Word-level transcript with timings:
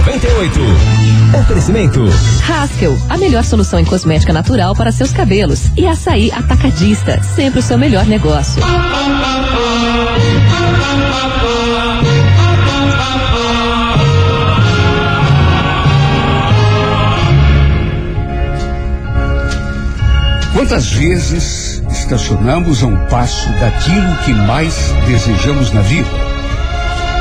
98. 0.00 0.60
Oferecimento. 1.38 2.00
Haskell, 2.48 2.98
a 3.08 3.18
melhor 3.18 3.44
solução 3.44 3.78
em 3.78 3.84
cosmética 3.84 4.32
natural 4.32 4.74
para 4.74 4.90
seus 4.90 5.12
cabelos. 5.12 5.66
E 5.76 5.86
açaí 5.86 6.32
atacadista, 6.32 7.22
sempre 7.22 7.60
o 7.60 7.62
seu 7.62 7.76
melhor 7.76 8.06
negócio. 8.06 8.62
Quantas 20.54 20.92
vezes 20.92 21.82
estacionamos 21.90 22.82
a 22.82 22.86
um 22.86 23.06
passo 23.08 23.50
daquilo 23.60 24.16
que 24.24 24.32
mais 24.32 24.94
desejamos 25.06 25.72
na 25.72 25.82
vida? 25.82 26.39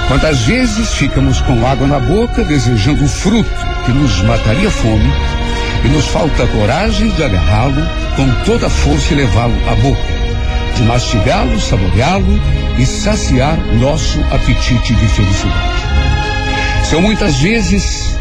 Quantas 0.10 0.40
vezes 0.42 0.92
ficamos 0.96 1.40
com 1.42 1.64
água 1.68 1.86
na 1.86 2.00
boca 2.00 2.44
desejando 2.44 3.06
o 3.06 3.08
fruto 3.08 3.48
que 3.86 3.92
nos 3.92 4.20
mataria 4.24 4.68
a 4.68 4.72
fome 4.72 5.14
e 5.86 5.88
nos 5.88 6.08
falta 6.08 6.48
coragem 6.48 7.12
de 7.12 7.24
agarrá-lo 7.24 7.88
com 8.16 8.28
toda 8.44 8.66
a 8.66 8.70
força 8.72 9.14
e 9.14 9.18
levá-lo 9.18 9.54
à 9.70 9.76
boca, 9.76 10.02
de 10.76 10.82
mastigá-lo, 10.82 11.62
saboreá-lo 11.62 12.42
e 12.80 12.86
saciar 12.88 13.56
nosso 13.76 14.20
apetite 14.32 14.96
de 14.96 15.08
felicidade? 15.10 15.84
São 16.90 17.04
muitas 17.04 17.36
vezes 17.36 18.18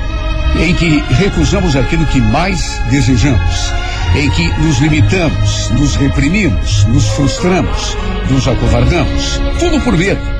em 0.61 0.75
que 0.75 1.03
recusamos 1.14 1.75
aquilo 1.75 2.05
que 2.05 2.20
mais 2.20 2.83
desejamos 2.91 3.72
em 4.14 4.28
que 4.31 4.47
nos 4.59 4.78
limitamos, 4.78 5.70
nos 5.70 5.97
reprimimos, 5.97 6.84
nos 6.84 7.09
frustramos, 7.09 7.97
nos 8.28 8.47
acovardamos. 8.47 9.41
Tudo 9.59 9.81
por 9.81 9.97
medo. 9.97 10.38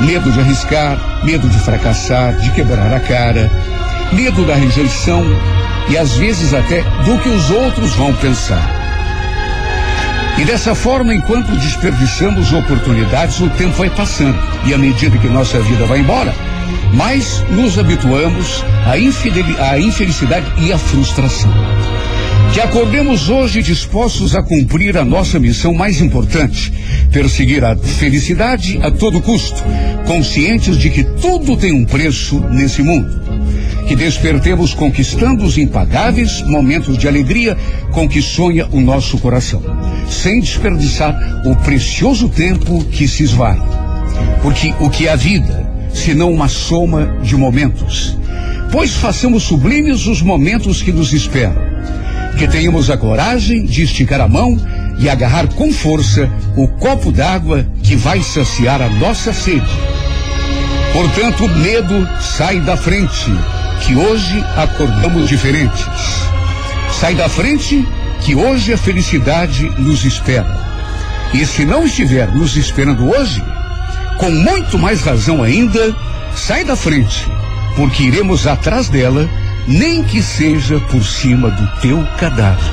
Medo 0.00 0.30
de 0.30 0.40
arriscar, 0.40 0.98
medo 1.24 1.48
de 1.48 1.58
fracassar, 1.58 2.36
de 2.36 2.50
quebrar 2.52 2.92
a 2.92 3.00
cara, 3.00 3.50
medo 4.12 4.44
da 4.44 4.54
rejeição 4.54 5.24
e 5.88 5.96
às 5.96 6.12
vezes 6.12 6.52
até 6.52 6.82
do 7.04 7.18
que 7.18 7.28
os 7.28 7.50
outros 7.50 7.94
vão 7.94 8.12
pensar. 8.14 8.86
E 10.38 10.44
dessa 10.44 10.74
forma, 10.74 11.14
enquanto 11.14 11.50
desperdiçamos 11.52 12.52
oportunidades, 12.52 13.40
o 13.40 13.48
tempo 13.50 13.72
vai 13.72 13.88
passando. 13.88 14.38
E 14.66 14.74
à 14.74 14.78
medida 14.78 15.16
que 15.16 15.28
nossa 15.28 15.58
vida 15.60 15.86
vai 15.86 16.00
embora, 16.00 16.34
mais 16.92 17.42
nos 17.48 17.78
habituamos 17.78 18.62
à, 18.84 18.98
infelicidade 19.78 20.46
e 20.58 20.72
à 20.72 20.78
frustração. 20.78 21.50
Que 22.52 22.60
acordemos 22.60 23.28
hoje 23.28 23.62
dispostos 23.62 24.34
a 24.34 24.42
cumprir 24.42 24.96
a 24.96 25.04
nossa 25.04 25.38
missão 25.38 25.74
mais 25.74 26.00
importante, 26.00 26.72
perseguir 27.12 27.62
a 27.64 27.76
felicidade 27.76 28.78
a 28.82 28.90
todo 28.90 29.20
custo, 29.20 29.62
conscientes 30.06 30.78
de 30.78 30.88
que 30.88 31.04
tudo 31.04 31.56
tem 31.56 31.72
um 31.72 31.84
preço 31.84 32.40
nesse 32.50 32.82
mundo. 32.82 33.20
Que 33.86 33.94
despertemos 33.94 34.72
conquistando 34.72 35.44
os 35.44 35.58
impagáveis 35.58 36.42
momentos 36.42 36.96
de 36.96 37.06
alegria 37.06 37.56
com 37.92 38.08
que 38.08 38.22
sonha 38.22 38.66
o 38.72 38.80
nosso 38.80 39.18
coração, 39.18 39.62
sem 40.08 40.40
desperdiçar 40.40 41.42
o 41.44 41.54
precioso 41.56 42.28
tempo 42.28 42.82
que 42.84 43.06
se 43.06 43.22
esvai. 43.22 43.60
Porque 44.40 44.72
o 44.80 44.88
que 44.88 45.06
é 45.06 45.12
a 45.12 45.16
vida, 45.16 45.70
senão 45.92 46.32
uma 46.32 46.48
soma 46.48 47.18
de 47.22 47.36
momentos? 47.36 48.16
Pois 48.72 48.94
façamos 48.94 49.42
sublimes 49.42 50.06
os 50.06 50.22
momentos 50.22 50.82
que 50.82 50.92
nos 50.92 51.12
esperam 51.12 51.65
que 52.36 52.46
tenhamos 52.46 52.90
a 52.90 52.96
coragem 52.98 53.64
de 53.64 53.82
esticar 53.82 54.20
a 54.20 54.28
mão 54.28 54.60
e 54.98 55.08
agarrar 55.08 55.46
com 55.54 55.72
força 55.72 56.30
o 56.54 56.68
copo 56.68 57.10
d'água 57.10 57.66
que 57.82 57.96
vai 57.96 58.22
saciar 58.22 58.82
a 58.82 58.88
nossa 58.88 59.32
sede. 59.32 59.66
Portanto, 60.92 61.48
medo 61.48 62.08
sai 62.20 62.60
da 62.60 62.76
frente, 62.76 63.30
que 63.80 63.94
hoje 63.94 64.44
acordamos 64.56 65.28
diferentes. 65.28 65.84
Sai 67.00 67.14
da 67.14 67.28
frente, 67.28 67.86
que 68.20 68.34
hoje 68.34 68.72
a 68.72 68.78
felicidade 68.78 69.70
nos 69.78 70.04
espera. 70.04 70.58
E 71.32 71.44
se 71.44 71.64
não 71.64 71.84
estiver 71.84 72.28
nos 72.34 72.56
esperando 72.56 73.10
hoje, 73.10 73.42
com 74.18 74.30
muito 74.30 74.78
mais 74.78 75.02
razão 75.02 75.42
ainda, 75.42 75.94
sai 76.34 76.64
da 76.64 76.76
frente, 76.76 77.26
porque 77.76 78.02
iremos 78.02 78.46
atrás 78.46 78.88
dela 78.88 79.28
nem 79.66 80.02
que 80.02 80.22
seja 80.22 80.78
por 80.80 81.04
cima 81.04 81.50
do 81.50 81.80
teu 81.80 82.04
cadáver. 82.18 82.72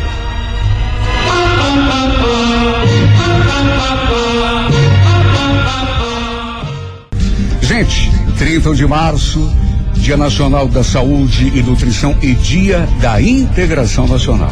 Gente, 7.62 8.12
30 8.38 8.76
de 8.76 8.86
março, 8.86 9.52
Dia 9.96 10.18
Nacional 10.18 10.68
da 10.68 10.84
Saúde 10.84 11.52
e 11.56 11.64
Nutrição 11.64 12.16
e 12.22 12.34
Dia 12.36 12.88
da 13.02 13.22
Integração 13.22 14.08
Nacional. 14.08 14.52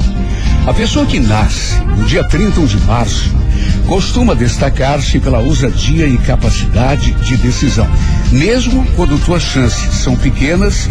A 0.66 0.74
pessoa 0.74 1.06
que 1.06 1.20
nasce 1.20 1.80
no 1.82 2.06
dia 2.06 2.24
30 2.24 2.62
de 2.62 2.78
março 2.86 3.32
costuma 3.88 4.34
destacar-se 4.34 5.20
pela 5.20 5.40
ousadia 5.40 6.08
e 6.08 6.18
capacidade 6.20 7.12
de 7.12 7.36
decisão. 7.38 7.88
Mesmo 8.32 8.86
quando 8.96 9.24
tuas 9.26 9.44
chances 9.44 9.94
são 9.96 10.16
pequenas, 10.16 10.90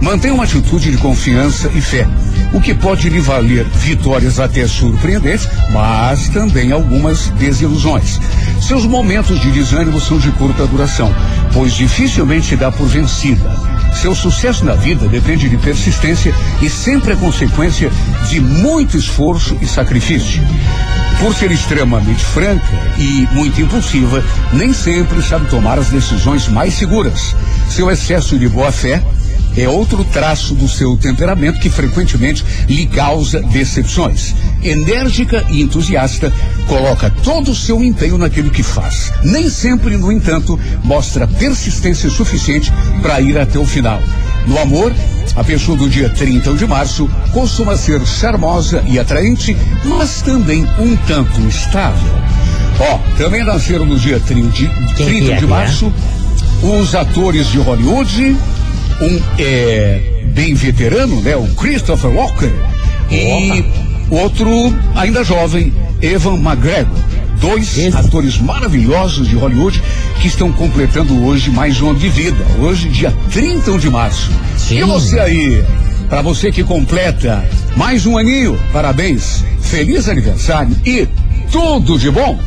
mantenha 0.00 0.34
uma 0.34 0.44
atitude 0.44 0.90
de 0.90 0.96
confiança 0.96 1.70
e 1.74 1.80
fé, 1.80 2.08
o 2.52 2.60
que 2.60 2.74
pode 2.74 3.08
lhe 3.08 3.20
valer 3.20 3.64
vitórias 3.64 4.40
até 4.40 4.66
surpreendentes, 4.66 5.48
mas 5.70 6.28
também 6.28 6.72
algumas 6.72 7.28
desilusões. 7.30 8.18
Seus 8.60 8.84
momentos 8.84 9.38
de 9.40 9.50
desânimo 9.50 10.00
são 10.00 10.18
de 10.18 10.30
curta 10.32 10.66
duração, 10.66 11.14
pois 11.52 11.74
dificilmente 11.74 12.56
dá 12.56 12.72
por 12.72 12.86
vencida. 12.86 13.50
Seu 13.94 14.14
sucesso 14.14 14.64
na 14.64 14.74
vida 14.74 15.08
depende 15.08 15.48
de 15.48 15.58
persistência 15.58 16.34
e 16.62 16.70
sempre 16.70 17.12
é 17.12 17.16
consequência 17.16 17.90
de 18.28 18.40
muito 18.40 18.96
esforço 18.96 19.56
e 19.60 19.66
sacrifício. 19.66 20.42
Por 21.18 21.34
ser 21.34 21.50
extremamente 21.50 22.24
franca 22.24 22.64
e 22.96 23.28
muito 23.32 23.60
impulsiva, 23.60 24.24
nem 24.54 24.72
sempre 24.72 25.20
sabe 25.22 25.50
tomar 25.50 25.78
as 25.78 25.90
decisões 25.90 26.48
mais 26.48 26.74
seguras. 26.74 27.36
Seu 27.68 27.90
excesso 27.90 28.38
de 28.38 28.48
boa 28.48 28.72
fé 28.72 29.02
é 29.56 29.68
outro 29.68 30.04
traço 30.04 30.54
do 30.54 30.68
seu 30.68 30.96
temperamento 30.96 31.60
que 31.60 31.70
frequentemente 31.70 32.44
lhe 32.68 32.86
causa 32.86 33.40
decepções. 33.40 34.34
Enérgica 34.62 35.44
e 35.50 35.62
entusiasta, 35.62 36.32
coloca 36.66 37.10
todo 37.22 37.50
o 37.50 37.54
seu 37.54 37.82
empenho 37.82 38.18
naquilo 38.18 38.50
que 38.50 38.62
faz. 38.62 39.12
Nem 39.24 39.48
sempre, 39.48 39.96
no 39.96 40.12
entanto, 40.12 40.58
mostra 40.84 41.26
persistência 41.26 42.10
suficiente 42.10 42.72
para 43.02 43.20
ir 43.20 43.38
até 43.38 43.58
o 43.58 43.66
final. 43.66 44.00
No 44.46 44.58
amor, 44.58 44.92
a 45.36 45.44
pessoa 45.44 45.76
do 45.76 45.88
dia 45.88 46.08
30 46.08 46.54
de 46.54 46.66
março 46.66 47.08
costuma 47.32 47.76
ser 47.76 48.04
charmosa 48.06 48.82
e 48.86 48.98
atraente, 48.98 49.56
mas 49.84 50.22
também 50.22 50.66
um 50.78 50.96
tanto 51.06 51.40
estável. 51.48 52.12
Ó, 52.78 52.94
oh, 52.94 53.16
também 53.18 53.44
nasceram 53.44 53.84
no 53.84 53.98
dia 53.98 54.18
30 54.18 54.48
de, 54.48 54.68
30 54.94 55.32
é, 55.32 55.36
de 55.36 55.44
é? 55.44 55.46
março 55.46 55.92
os 56.62 56.94
atores 56.94 57.46
de 57.46 57.58
Hollywood, 57.58 58.36
um 59.00 59.20
é, 59.38 60.00
bem 60.34 60.54
veterano, 60.54 61.20
né? 61.20 61.36
O 61.36 61.46
Christopher 61.54 62.10
Walker. 62.10 62.52
E 63.10 63.64
outro 64.10 64.50
ainda 64.94 65.24
jovem, 65.24 65.72
Evan 66.00 66.36
McGregor. 66.36 66.96
Dois 67.40 67.78
Esse. 67.78 67.96
atores 67.96 68.38
maravilhosos 68.38 69.26
de 69.26 69.34
Hollywood 69.34 69.82
que 70.20 70.28
estão 70.28 70.52
completando 70.52 71.24
hoje 71.24 71.50
mais 71.50 71.80
um 71.80 71.90
ano 71.90 71.98
de 71.98 72.10
vida. 72.10 72.44
Hoje, 72.60 72.88
dia 72.90 73.14
31 73.32 73.78
de 73.78 73.88
março. 73.88 74.30
Sim. 74.58 74.80
E 74.80 74.84
você 74.84 75.18
aí, 75.18 75.64
para 76.08 76.20
você 76.20 76.52
que 76.52 76.62
completa 76.62 77.42
mais 77.76 78.04
um 78.04 78.18
aninho, 78.18 78.60
parabéns, 78.74 79.42
feliz 79.62 80.06
aniversário 80.06 80.76
e 80.84 81.08
tudo 81.50 81.98
de 81.98 82.10
bom. 82.10 82.38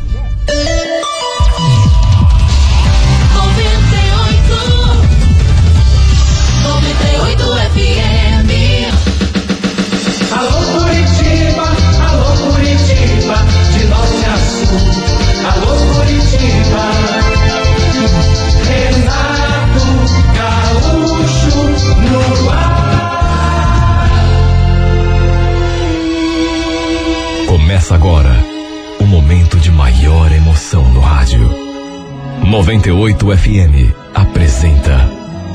98 32.63 33.37
FM 33.37 33.93
apresenta 34.15 34.95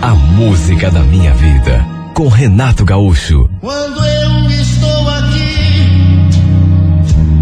A 0.02 0.14
Música 0.14 0.90
da 0.90 1.00
Minha 1.00 1.32
Vida 1.32 1.82
com 2.12 2.28
Renato 2.28 2.84
Gaúcho. 2.84 3.48
Quando 3.62 4.04
eu 4.04 4.50
estou 4.50 5.08
aqui, 5.08 5.86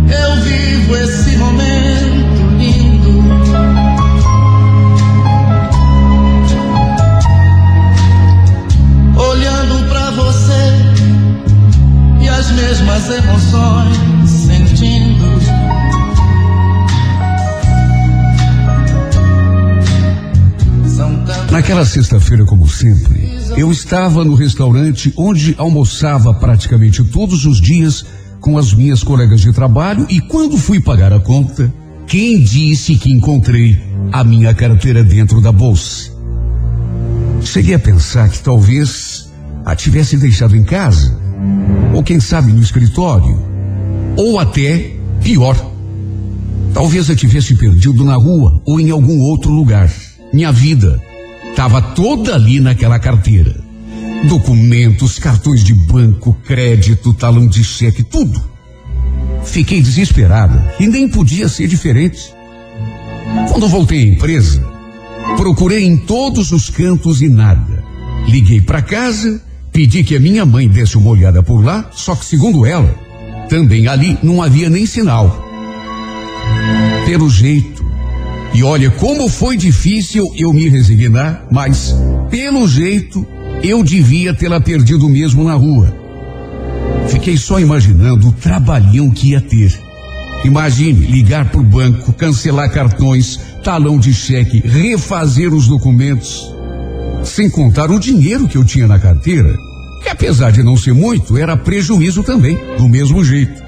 eu 0.08 0.36
vivo 0.42 0.96
esse 0.98 1.36
momento 1.36 2.46
lindo. 2.56 3.24
Olhando 9.18 9.88
pra 9.88 10.10
você 10.12 10.74
e 12.20 12.28
as 12.28 12.52
mesmas 12.52 13.10
emoções. 13.10 14.15
Naquela 21.56 21.86
sexta-feira, 21.86 22.44
como 22.44 22.68
sempre, 22.68 23.30
eu 23.56 23.72
estava 23.72 24.22
no 24.22 24.34
restaurante 24.34 25.10
onde 25.16 25.54
almoçava 25.56 26.34
praticamente 26.34 27.02
todos 27.02 27.46
os 27.46 27.62
dias 27.62 28.04
com 28.42 28.58
as 28.58 28.74
minhas 28.74 29.02
colegas 29.02 29.40
de 29.40 29.50
trabalho 29.54 30.06
e 30.10 30.20
quando 30.20 30.58
fui 30.58 30.80
pagar 30.80 31.14
a 31.14 31.18
conta, 31.18 31.72
quem 32.06 32.42
disse 32.42 32.96
que 32.96 33.10
encontrei 33.10 33.82
a 34.12 34.22
minha 34.22 34.52
carteira 34.52 35.02
dentro 35.02 35.40
da 35.40 35.50
bolsa? 35.50 36.12
Cheguei 37.40 37.74
a 37.74 37.78
pensar 37.78 38.28
que 38.28 38.40
talvez 38.40 39.32
a 39.64 39.74
tivesse 39.74 40.18
deixado 40.18 40.54
em 40.54 40.62
casa, 40.62 41.18
ou 41.94 42.02
quem 42.02 42.20
sabe 42.20 42.52
no 42.52 42.60
escritório, 42.60 43.34
ou 44.14 44.38
até 44.38 44.94
pior. 45.22 45.56
Talvez 46.74 47.08
a 47.08 47.16
tivesse 47.16 47.56
perdido 47.56 48.04
na 48.04 48.16
rua 48.16 48.60
ou 48.66 48.78
em 48.78 48.90
algum 48.90 49.18
outro 49.20 49.50
lugar. 49.50 49.90
Minha 50.34 50.52
vida 50.52 51.00
estava 51.56 51.80
toda 51.80 52.34
ali 52.34 52.60
naquela 52.60 52.98
carteira. 52.98 53.58
Documentos, 54.28 55.18
cartões 55.18 55.64
de 55.64 55.72
banco, 55.72 56.36
crédito, 56.44 57.14
talão 57.14 57.46
de 57.46 57.64
cheque, 57.64 58.02
tudo. 58.02 58.38
Fiquei 59.42 59.80
desesperada 59.80 60.74
e 60.78 60.86
nem 60.86 61.08
podia 61.08 61.48
ser 61.48 61.66
diferente. 61.66 62.20
Quando 63.48 63.68
voltei 63.68 64.00
à 64.00 64.06
empresa, 64.06 64.62
procurei 65.38 65.82
em 65.84 65.96
todos 65.96 66.52
os 66.52 66.68
cantos 66.68 67.22
e 67.22 67.28
nada. 67.30 67.82
Liguei 68.28 68.60
para 68.60 68.82
casa, 68.82 69.40
pedi 69.72 70.04
que 70.04 70.14
a 70.14 70.20
minha 70.20 70.44
mãe 70.44 70.68
desse 70.68 70.98
uma 70.98 71.08
olhada 71.08 71.42
por 71.42 71.64
lá, 71.64 71.88
só 71.90 72.14
que 72.14 72.26
segundo 72.26 72.66
ela, 72.66 72.94
também 73.48 73.88
ali 73.88 74.18
não 74.22 74.42
havia 74.42 74.68
nem 74.68 74.84
sinal. 74.84 75.42
Pelo 77.06 77.30
jeito, 77.30 77.75
e 78.56 78.62
olha 78.62 78.90
como 78.90 79.28
foi 79.28 79.54
difícil 79.54 80.24
eu 80.34 80.50
me 80.50 80.66
resignar, 80.66 81.44
mas 81.50 81.94
pelo 82.30 82.66
jeito 82.66 83.26
eu 83.62 83.84
devia 83.84 84.32
tê-la 84.32 84.58
perdido 84.58 85.10
mesmo 85.10 85.44
na 85.44 85.52
rua. 85.52 85.94
Fiquei 87.06 87.36
só 87.36 87.60
imaginando 87.60 88.28
o 88.28 88.32
trabalhão 88.32 89.10
que 89.10 89.32
ia 89.32 89.42
ter. 89.42 89.78
Imagine 90.42 91.04
ligar 91.04 91.50
para 91.50 91.60
o 91.60 91.64
banco, 91.64 92.14
cancelar 92.14 92.72
cartões, 92.72 93.38
talão 93.62 93.98
de 93.98 94.14
cheque, 94.14 94.66
refazer 94.66 95.52
os 95.52 95.68
documentos. 95.68 96.50
Sem 97.24 97.50
contar 97.50 97.90
o 97.90 98.00
dinheiro 98.00 98.48
que 98.48 98.56
eu 98.56 98.64
tinha 98.64 98.86
na 98.86 98.98
carteira, 98.98 99.54
que 100.02 100.08
apesar 100.08 100.50
de 100.50 100.62
não 100.62 100.78
ser 100.78 100.94
muito, 100.94 101.36
era 101.36 101.58
prejuízo 101.58 102.22
também, 102.22 102.56
do 102.78 102.88
mesmo 102.88 103.22
jeito. 103.22 103.62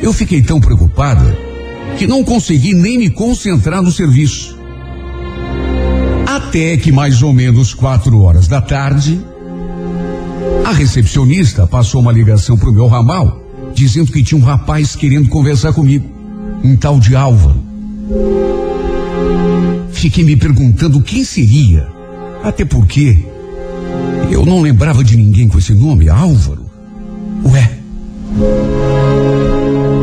Eu 0.00 0.12
fiquei 0.12 0.40
tão 0.40 0.60
preocupada 0.60 1.53
que 1.98 2.06
não 2.06 2.24
consegui 2.24 2.74
nem 2.74 2.98
me 2.98 3.10
concentrar 3.10 3.82
no 3.82 3.92
serviço. 3.92 4.58
Até 6.26 6.76
que 6.76 6.90
mais 6.90 7.22
ou 7.22 7.32
menos 7.32 7.74
quatro 7.74 8.20
horas 8.22 8.48
da 8.48 8.60
tarde, 8.60 9.20
a 10.64 10.72
recepcionista 10.72 11.66
passou 11.66 12.00
uma 12.00 12.12
ligação 12.12 12.56
para 12.56 12.70
o 12.70 12.72
meu 12.72 12.86
ramal, 12.86 13.40
dizendo 13.74 14.10
que 14.10 14.22
tinha 14.22 14.40
um 14.40 14.44
rapaz 14.44 14.96
querendo 14.96 15.28
conversar 15.28 15.72
comigo, 15.72 16.08
um 16.62 16.76
tal 16.76 16.98
de 16.98 17.14
Álvaro. 17.14 17.60
Fiquei 19.92 20.24
me 20.24 20.36
perguntando 20.36 21.00
quem 21.02 21.24
seria, 21.24 21.86
até 22.42 22.64
porque 22.64 23.24
eu 24.30 24.44
não 24.44 24.60
lembrava 24.60 25.04
de 25.04 25.16
ninguém 25.16 25.48
com 25.48 25.58
esse 25.58 25.74
nome, 25.74 26.08
Álvaro. 26.08 26.64
Ué. 27.46 27.78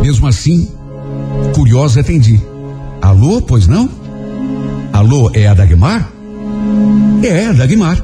Mesmo 0.01 0.27
assim, 0.27 0.69
curiosa 1.51 2.01
atendi. 2.01 2.39
Alô, 3.01 3.42
pois 3.42 3.68
não? 3.68 3.89
Alô, 4.94 5.31
é 5.33 5.48
a 5.48 5.53
Dagmar? 5.53 6.12
É, 7.24 7.53
Dagmar. 7.53 8.03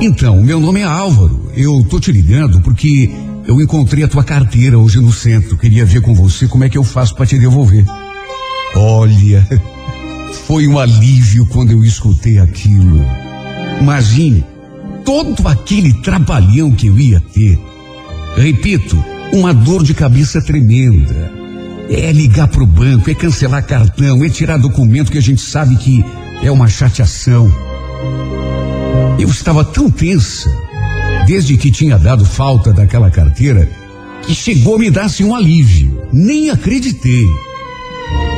Então, 0.00 0.42
meu 0.42 0.60
nome 0.60 0.80
é 0.80 0.84
Álvaro. 0.84 1.50
Eu 1.54 1.84
tô 1.88 1.98
te 1.98 2.12
ligando 2.12 2.60
porque 2.60 3.10
eu 3.46 3.60
encontrei 3.60 4.04
a 4.04 4.08
tua 4.08 4.24
carteira 4.24 4.78
hoje 4.78 5.00
no 5.00 5.12
centro. 5.12 5.56
Queria 5.56 5.84
ver 5.84 6.00
com 6.00 6.14
você 6.14 6.46
como 6.46 6.64
é 6.64 6.68
que 6.68 6.78
eu 6.78 6.84
faço 6.84 7.14
para 7.14 7.26
te 7.26 7.38
devolver. 7.38 7.84
Olha, 8.74 9.46
foi 10.46 10.66
um 10.66 10.78
alívio 10.78 11.46
quando 11.46 11.70
eu 11.70 11.84
escutei 11.84 12.38
aquilo. 12.38 13.00
Imagine 13.80 14.44
todo 15.04 15.46
aquele 15.46 15.94
trabalhão 16.02 16.70
que 16.72 16.88
eu 16.88 16.98
ia 16.98 17.20
ter. 17.20 17.58
Repito, 18.36 19.02
uma 19.32 19.54
dor 19.54 19.82
de 19.82 19.94
cabeça 19.94 20.42
tremenda. 20.42 21.45
É 21.88 22.10
ligar 22.12 22.48
pro 22.48 22.66
banco, 22.66 23.08
é 23.10 23.14
cancelar 23.14 23.64
cartão, 23.64 24.24
é 24.24 24.28
tirar 24.28 24.56
documento 24.56 25.12
que 25.12 25.18
a 25.18 25.22
gente 25.22 25.40
sabe 25.40 25.76
que 25.76 26.04
é 26.42 26.50
uma 26.50 26.68
chateação. 26.68 27.52
Eu 29.18 29.28
estava 29.28 29.64
tão 29.64 29.88
tensa, 29.88 30.50
desde 31.26 31.56
que 31.56 31.70
tinha 31.70 31.96
dado 31.96 32.24
falta 32.24 32.72
daquela 32.72 33.10
carteira, 33.10 33.68
que 34.22 34.34
chegou 34.34 34.74
a 34.74 34.78
me 34.78 34.90
dar 34.90 35.04
assim 35.04 35.24
um 35.24 35.34
alívio. 35.34 36.08
Nem 36.12 36.50
acreditei. 36.50 37.24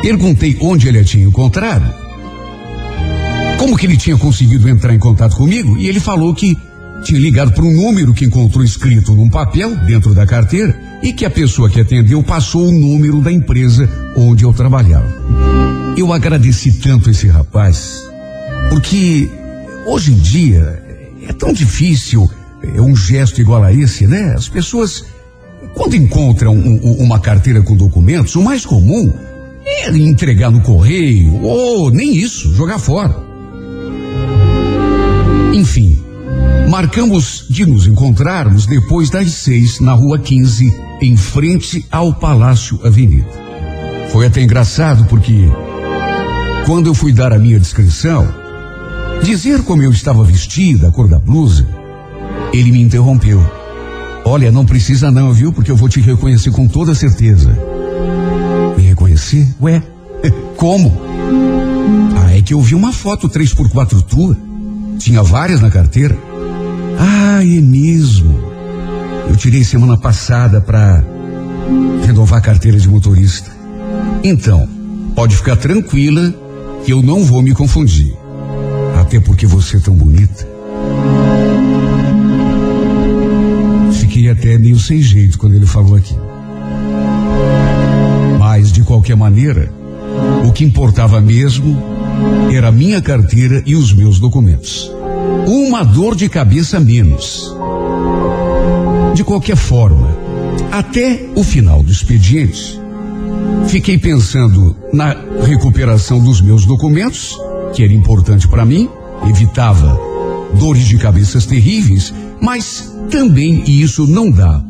Perguntei 0.02 0.56
onde 0.60 0.86
ele 0.86 0.98
a 0.98 1.04
tinha 1.04 1.24
encontrado. 1.24 1.90
Como 3.58 3.76
que 3.76 3.86
ele 3.86 3.96
tinha 3.96 4.16
conseguido 4.16 4.68
entrar 4.68 4.94
em 4.94 4.98
contato 4.98 5.36
comigo? 5.36 5.76
E 5.78 5.88
ele 5.88 6.00
falou 6.00 6.34
que 6.34 6.56
tinha 7.02 7.18
ligado 7.18 7.52
para 7.52 7.64
um 7.64 7.74
número 7.74 8.12
que 8.12 8.26
encontrou 8.26 8.62
escrito 8.62 9.14
num 9.14 9.30
papel 9.30 9.74
dentro 9.86 10.14
da 10.14 10.26
carteira 10.26 10.87
e 11.02 11.12
que 11.12 11.24
a 11.24 11.30
pessoa 11.30 11.70
que 11.70 11.80
atendeu 11.80 12.22
passou 12.22 12.68
o 12.68 12.72
número 12.72 13.20
da 13.20 13.32
empresa 13.32 13.88
onde 14.16 14.44
eu 14.44 14.52
trabalhava. 14.52 15.08
Eu 15.96 16.12
agradeci 16.12 16.72
tanto 16.72 17.10
esse 17.10 17.26
rapaz, 17.28 18.00
porque 18.70 19.28
hoje 19.86 20.12
em 20.12 20.18
dia 20.18 20.82
é 21.26 21.32
tão 21.32 21.52
difícil 21.52 22.28
é 22.62 22.80
um 22.80 22.94
gesto 22.94 23.40
igual 23.40 23.62
a 23.62 23.72
esse, 23.72 24.06
né? 24.06 24.34
As 24.34 24.48
pessoas, 24.48 25.04
quando 25.74 25.94
encontram 25.94 26.54
um, 26.54 26.96
uma 26.98 27.18
carteira 27.18 27.62
com 27.62 27.76
documentos, 27.76 28.34
o 28.34 28.42
mais 28.42 28.66
comum 28.66 29.12
é 29.64 29.90
entregar 29.96 30.50
no 30.50 30.60
correio, 30.60 31.42
ou 31.42 31.90
nem 31.90 32.16
isso, 32.16 32.54
jogar 32.54 32.78
fora. 32.78 33.16
Enfim, 35.52 35.98
marcamos 36.68 37.46
de 37.48 37.64
nos 37.64 37.86
encontrarmos 37.86 38.66
depois 38.66 39.08
das 39.08 39.30
seis 39.32 39.80
na 39.80 39.94
rua 39.94 40.18
15, 40.18 40.74
em 41.00 41.16
frente 41.16 41.84
ao 41.90 42.12
Palácio 42.12 42.78
Avenida. 42.84 43.26
Foi 44.12 44.26
até 44.26 44.42
engraçado 44.42 45.06
porque, 45.06 45.50
quando 46.66 46.86
eu 46.86 46.94
fui 46.94 47.12
dar 47.12 47.32
a 47.32 47.38
minha 47.38 47.58
descrição, 47.58 48.28
dizer 49.22 49.62
como 49.62 49.82
eu 49.82 49.90
estava 49.90 50.22
vestida, 50.22 50.88
a 50.88 50.92
cor 50.92 51.08
da 51.08 51.18
blusa, 51.18 51.66
ele 52.52 52.70
me 52.70 52.82
interrompeu. 52.82 53.40
Olha, 54.24 54.52
não 54.52 54.66
precisa 54.66 55.10
não, 55.10 55.32
viu? 55.32 55.52
Porque 55.52 55.70
eu 55.70 55.76
vou 55.76 55.88
te 55.88 56.00
reconhecer 56.00 56.50
com 56.50 56.68
toda 56.68 56.94
certeza. 56.94 57.56
Me 58.76 58.82
reconhecer? 58.82 59.48
Ué, 59.60 59.82
como? 60.56 61.00
Ah, 62.14 62.36
é 62.36 62.42
que 62.42 62.52
eu 62.52 62.60
vi 62.60 62.74
uma 62.74 62.92
foto 62.92 63.26
3x4 63.26 64.02
tua. 64.02 64.36
Tinha 64.98 65.22
várias 65.22 65.62
na 65.62 65.70
carteira. 65.70 66.27
Ah, 66.98 67.42
é 67.42 67.60
mesmo. 67.60 68.36
Eu 69.28 69.36
tirei 69.36 69.62
semana 69.62 69.96
passada 69.96 70.60
para 70.60 71.04
renovar 72.04 72.38
a 72.38 72.42
carteira 72.42 72.78
de 72.78 72.88
motorista. 72.88 73.50
Então, 74.24 74.68
pode 75.14 75.36
ficar 75.36 75.56
tranquila 75.56 76.34
que 76.84 76.92
eu 76.92 77.02
não 77.02 77.22
vou 77.22 77.42
me 77.42 77.54
confundir. 77.54 78.12
Até 79.00 79.20
porque 79.20 79.46
você 79.46 79.76
é 79.76 79.80
tão 79.80 79.94
bonita. 79.94 80.48
Fiquei 83.92 84.28
até 84.30 84.58
meio 84.58 84.78
sem 84.78 85.00
jeito 85.00 85.38
quando 85.38 85.54
ele 85.54 85.66
falou 85.66 85.94
aqui. 85.94 86.16
Mas, 88.38 88.72
de 88.72 88.82
qualquer 88.82 89.16
maneira, 89.16 89.72
o 90.46 90.52
que 90.52 90.64
importava 90.64 91.20
mesmo 91.20 91.80
era 92.52 92.68
a 92.68 92.72
minha 92.72 93.00
carteira 93.00 93.62
e 93.64 93.76
os 93.76 93.92
meus 93.92 94.18
documentos. 94.18 94.90
Uma 95.46 95.84
dor 95.84 96.14
de 96.14 96.28
cabeça 96.28 96.78
menos. 96.78 97.54
De 99.14 99.24
qualquer 99.24 99.56
forma, 99.56 100.08
até 100.70 101.26
o 101.34 101.42
final 101.42 101.82
do 101.82 101.90
expediente, 101.90 102.78
fiquei 103.66 103.98
pensando 103.98 104.76
na 104.92 105.16
recuperação 105.42 106.20
dos 106.20 106.40
meus 106.40 106.64
documentos, 106.64 107.36
que 107.72 107.82
era 107.82 107.92
importante 107.92 108.46
para 108.46 108.64
mim, 108.64 108.88
evitava 109.28 109.98
dores 110.54 110.86
de 110.86 110.98
cabeças 110.98 111.46
terríveis, 111.46 112.12
mas 112.40 112.94
também 113.10 113.62
e 113.66 113.82
isso 113.82 114.06
não 114.06 114.30
dá 114.30 114.62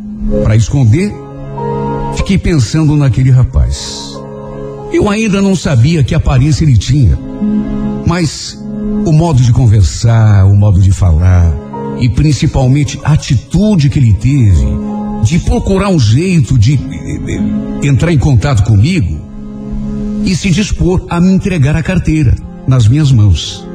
para 0.42 0.56
esconder. 0.56 1.12
Fiquei 2.16 2.38
pensando 2.38 2.96
naquele 2.96 3.30
rapaz. 3.30 4.16
Eu 4.92 5.08
ainda 5.08 5.42
não 5.42 5.54
sabia 5.54 6.02
que 6.02 6.14
aparência 6.14 6.64
ele 6.64 6.76
tinha, 6.76 7.18
mas 8.06 8.58
o 9.06 9.12
modo 9.12 9.42
de 9.42 9.52
conversar, 9.52 10.46
o 10.46 10.54
modo 10.54 10.80
de 10.80 10.92
falar 10.92 11.52
e 12.00 12.08
principalmente 12.08 12.98
a 13.02 13.12
atitude 13.12 13.90
que 13.90 13.98
ele 13.98 14.14
teve 14.14 14.66
de 15.24 15.38
procurar 15.40 15.88
um 15.88 15.98
jeito 15.98 16.58
de 16.58 16.74
eh, 16.74 17.86
entrar 17.86 18.12
em 18.12 18.18
contato 18.18 18.62
comigo 18.62 19.20
e 20.24 20.34
se 20.34 20.50
dispor 20.50 21.04
a 21.08 21.20
me 21.20 21.32
entregar 21.32 21.74
a 21.74 21.82
carteira 21.82 22.34
nas 22.66 22.86
minhas 22.86 23.10
mãos. 23.10 23.66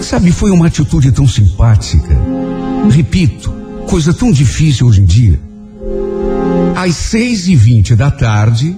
Sabe, 0.00 0.30
foi 0.30 0.50
uma 0.50 0.66
atitude 0.66 1.10
tão 1.12 1.26
simpática. 1.26 2.16
Repito, 2.90 3.50
coisa 3.88 4.12
tão 4.12 4.30
difícil 4.30 4.86
hoje 4.86 5.00
em 5.00 5.04
dia. 5.04 5.40
Às 6.74 6.94
seis 6.94 7.48
e 7.48 7.56
vinte 7.56 7.94
da 7.94 8.10
tarde, 8.10 8.76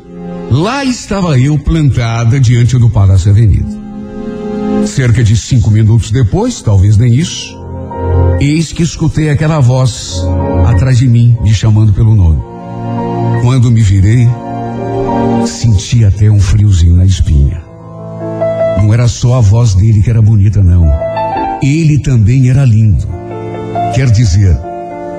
lá 0.50 0.84
estava 0.84 1.38
eu 1.38 1.58
plantada 1.58 2.38
diante 2.38 2.78
do 2.78 2.88
Palácio 2.88 3.30
Avenida. 3.30 3.77
Cerca 4.86 5.22
de 5.22 5.36
cinco 5.36 5.70
minutos 5.70 6.10
depois, 6.10 6.60
talvez 6.62 6.96
nem 6.96 7.14
isso, 7.14 7.56
eis 8.40 8.72
que 8.72 8.82
escutei 8.82 9.30
aquela 9.30 9.60
voz 9.60 10.22
atrás 10.66 10.98
de 10.98 11.06
mim, 11.06 11.36
me 11.42 11.52
chamando 11.52 11.92
pelo 11.92 12.14
nome. 12.14 12.42
Quando 13.42 13.70
me 13.70 13.82
virei, 13.82 14.26
senti 15.46 16.04
até 16.04 16.30
um 16.30 16.40
friozinho 16.40 16.96
na 16.96 17.04
espinha. 17.04 17.62
Não 18.78 18.92
era 18.92 19.08
só 19.08 19.36
a 19.36 19.40
voz 19.40 19.74
dele 19.74 20.02
que 20.02 20.10
era 20.10 20.22
bonita, 20.22 20.62
não. 20.62 20.88
Ele 21.62 21.98
também 21.98 22.48
era 22.48 22.64
lindo. 22.64 23.06
Quer 23.94 24.10
dizer, 24.10 24.56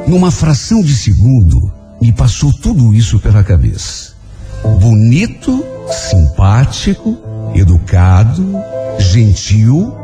numa 0.07 0.31
fração 0.31 0.81
de 0.81 0.95
segundo, 0.95 1.71
me 2.01 2.11
passou 2.11 2.53
tudo 2.53 2.93
isso 2.93 3.19
pela 3.19 3.43
cabeça. 3.43 4.13
Bonito, 4.79 5.63
simpático, 6.09 7.17
educado, 7.53 8.43
gentil. 8.99 9.95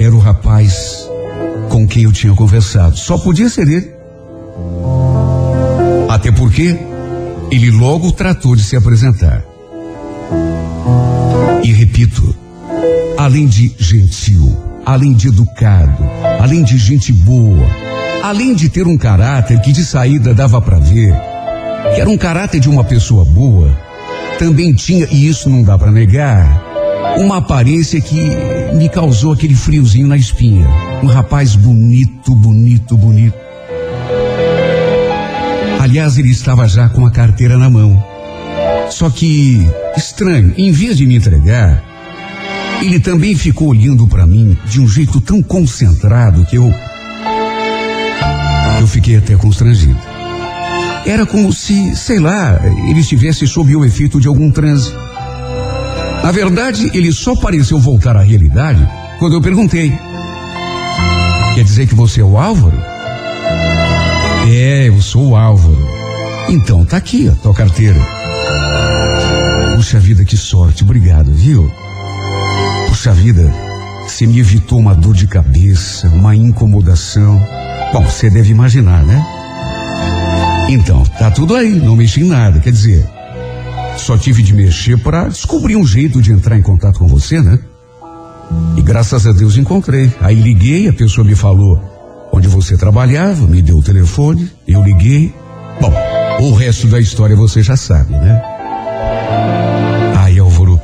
Era 0.00 0.14
o 0.14 0.18
rapaz 0.18 1.08
com 1.68 1.86
quem 1.86 2.04
eu 2.04 2.12
tinha 2.12 2.34
conversado. 2.34 2.96
Só 2.96 3.18
podia 3.18 3.48
ser 3.48 3.68
ele. 3.68 3.92
Até 6.08 6.32
porque 6.32 6.76
ele 7.50 7.70
logo 7.70 8.10
tratou 8.12 8.56
de 8.56 8.62
se 8.62 8.76
apresentar. 8.76 9.44
E 11.62 11.72
repito, 11.72 12.34
além 13.16 13.46
de 13.46 13.74
gentil, 13.78 14.56
além 14.84 15.12
de 15.12 15.28
educado, 15.28 16.02
além 16.40 16.62
de 16.62 16.78
gente 16.78 17.12
boa, 17.12 17.66
além 18.22 18.54
de 18.54 18.68
ter 18.68 18.86
um 18.86 18.96
caráter 18.96 19.60
que 19.60 19.72
de 19.72 19.84
saída 19.84 20.34
dava 20.34 20.60
para 20.60 20.78
ver, 20.78 21.14
que 21.94 22.00
era 22.00 22.08
um 22.08 22.16
caráter 22.16 22.60
de 22.60 22.68
uma 22.68 22.84
pessoa 22.84 23.24
boa, 23.24 23.87
também 24.38 24.72
tinha, 24.72 25.06
e 25.10 25.28
isso 25.28 25.50
não 25.50 25.62
dá 25.62 25.76
para 25.76 25.90
negar, 25.90 26.64
uma 27.18 27.38
aparência 27.38 28.00
que 28.00 28.20
me 28.74 28.88
causou 28.88 29.32
aquele 29.32 29.54
friozinho 29.54 30.06
na 30.06 30.16
espinha. 30.16 30.66
Um 31.02 31.06
rapaz 31.06 31.56
bonito, 31.56 32.34
bonito, 32.34 32.96
bonito. 32.96 33.36
Aliás, 35.80 36.18
ele 36.18 36.30
estava 36.30 36.68
já 36.68 36.88
com 36.88 37.04
a 37.04 37.10
carteira 37.10 37.58
na 37.58 37.68
mão. 37.68 38.02
Só 38.90 39.10
que, 39.10 39.68
estranho, 39.96 40.54
em 40.56 40.70
vez 40.70 40.96
de 40.96 41.06
me 41.06 41.16
entregar, 41.16 41.82
ele 42.80 43.00
também 43.00 43.34
ficou 43.34 43.68
olhando 43.68 44.06
para 44.06 44.26
mim 44.26 44.56
de 44.66 44.80
um 44.80 44.88
jeito 44.88 45.20
tão 45.20 45.42
concentrado 45.42 46.44
que 46.46 46.56
eu. 46.56 46.72
Eu 48.80 48.86
fiquei 48.86 49.16
até 49.16 49.36
constrangido. 49.36 49.98
Era 51.06 51.24
como 51.24 51.52
se, 51.52 51.96
sei 51.96 52.18
lá, 52.18 52.60
ele 52.88 53.00
estivesse 53.00 53.46
sob 53.46 53.74
o 53.74 53.84
efeito 53.84 54.20
de 54.20 54.28
algum 54.28 54.50
transe. 54.50 54.92
Na 56.22 56.30
verdade, 56.32 56.90
ele 56.92 57.12
só 57.12 57.34
pareceu 57.36 57.78
voltar 57.78 58.16
à 58.16 58.22
realidade 58.22 58.86
quando 59.18 59.34
eu 59.34 59.40
perguntei: 59.40 59.98
Quer 61.54 61.64
dizer 61.64 61.86
que 61.86 61.94
você 61.94 62.20
é 62.20 62.24
o 62.24 62.36
Álvaro? 62.36 62.78
É, 64.46 64.88
eu 64.88 65.00
sou 65.00 65.30
o 65.30 65.36
Álvaro. 65.36 65.88
Então, 66.48 66.84
tá 66.84 66.96
aqui 66.96 67.28
a 67.28 67.32
tua 67.32 67.54
carteira. 67.54 68.00
Puxa 69.76 69.98
vida, 69.98 70.24
que 70.24 70.36
sorte, 70.36 70.82
obrigado, 70.82 71.32
viu? 71.32 71.70
Puxa 72.88 73.12
vida, 73.12 73.52
você 74.02 74.26
me 74.26 74.38
evitou 74.38 74.78
uma 74.78 74.94
dor 74.94 75.14
de 75.14 75.26
cabeça, 75.26 76.08
uma 76.08 76.34
incomodação. 76.34 77.40
Bom, 77.92 78.04
você 78.04 78.28
deve 78.28 78.50
imaginar, 78.50 79.04
né? 79.04 79.37
Então, 80.68 81.02
tá 81.18 81.30
tudo 81.30 81.56
aí, 81.56 81.70
não 81.70 81.96
mexi 81.96 82.20
em 82.20 82.24
nada, 82.24 82.60
quer 82.60 82.70
dizer, 82.70 83.08
só 83.96 84.18
tive 84.18 84.42
de 84.42 84.54
mexer 84.54 84.98
para 84.98 85.28
descobrir 85.28 85.76
um 85.76 85.86
jeito 85.86 86.20
de 86.20 86.30
entrar 86.30 86.58
em 86.58 86.62
contato 86.62 86.98
com 86.98 87.08
você, 87.08 87.40
né? 87.40 87.58
E 88.76 88.82
graças 88.82 89.26
a 89.26 89.32
Deus 89.32 89.56
encontrei. 89.56 90.12
Aí 90.20 90.34
liguei, 90.34 90.88
a 90.88 90.92
pessoa 90.92 91.26
me 91.26 91.34
falou 91.34 91.82
onde 92.32 92.48
você 92.48 92.76
trabalhava, 92.76 93.46
me 93.46 93.62
deu 93.62 93.78
o 93.78 93.82
telefone, 93.82 94.50
eu 94.66 94.82
liguei. 94.82 95.32
Bom, 95.80 95.92
o 96.40 96.54
resto 96.54 96.86
da 96.86 97.00
história 97.00 97.34
você 97.34 97.62
já 97.62 97.76
sabe, 97.76 98.12
né? 98.12 98.42
Ai, 100.16 100.38
Álvaro, 100.38 100.80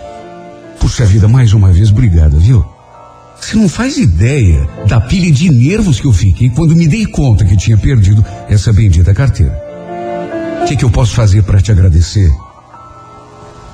puxa 0.80 1.04
vida, 1.04 1.28
mais 1.28 1.52
uma 1.52 1.72
vez, 1.72 1.90
obrigado, 1.90 2.38
viu? 2.38 2.64
Você 3.40 3.56
não 3.56 3.68
faz 3.68 3.98
ideia 3.98 4.66
da 4.88 5.00
pilha 5.00 5.30
de 5.30 5.50
nervos 5.50 6.00
que 6.00 6.06
eu 6.06 6.12
fiquei 6.12 6.48
quando 6.50 6.74
me 6.74 6.88
dei 6.88 7.04
conta 7.04 7.44
que 7.44 7.56
tinha 7.56 7.76
perdido 7.76 8.24
essa 8.48 8.72
bendita 8.72 9.12
carteira. 9.12 9.63
O 10.64 10.66
que, 10.66 10.76
que 10.76 10.84
eu 10.86 10.90
posso 10.90 11.14
fazer 11.14 11.42
para 11.42 11.60
te 11.60 11.70
agradecer? 11.70 12.34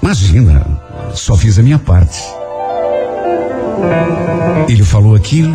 Imagina, 0.03 0.67
só 1.15 1.37
fiz 1.37 1.57
a 1.57 1.63
minha 1.63 1.79
parte. 1.79 2.21
Ele 4.69 4.83
falou 4.83 5.15
aquilo, 5.15 5.55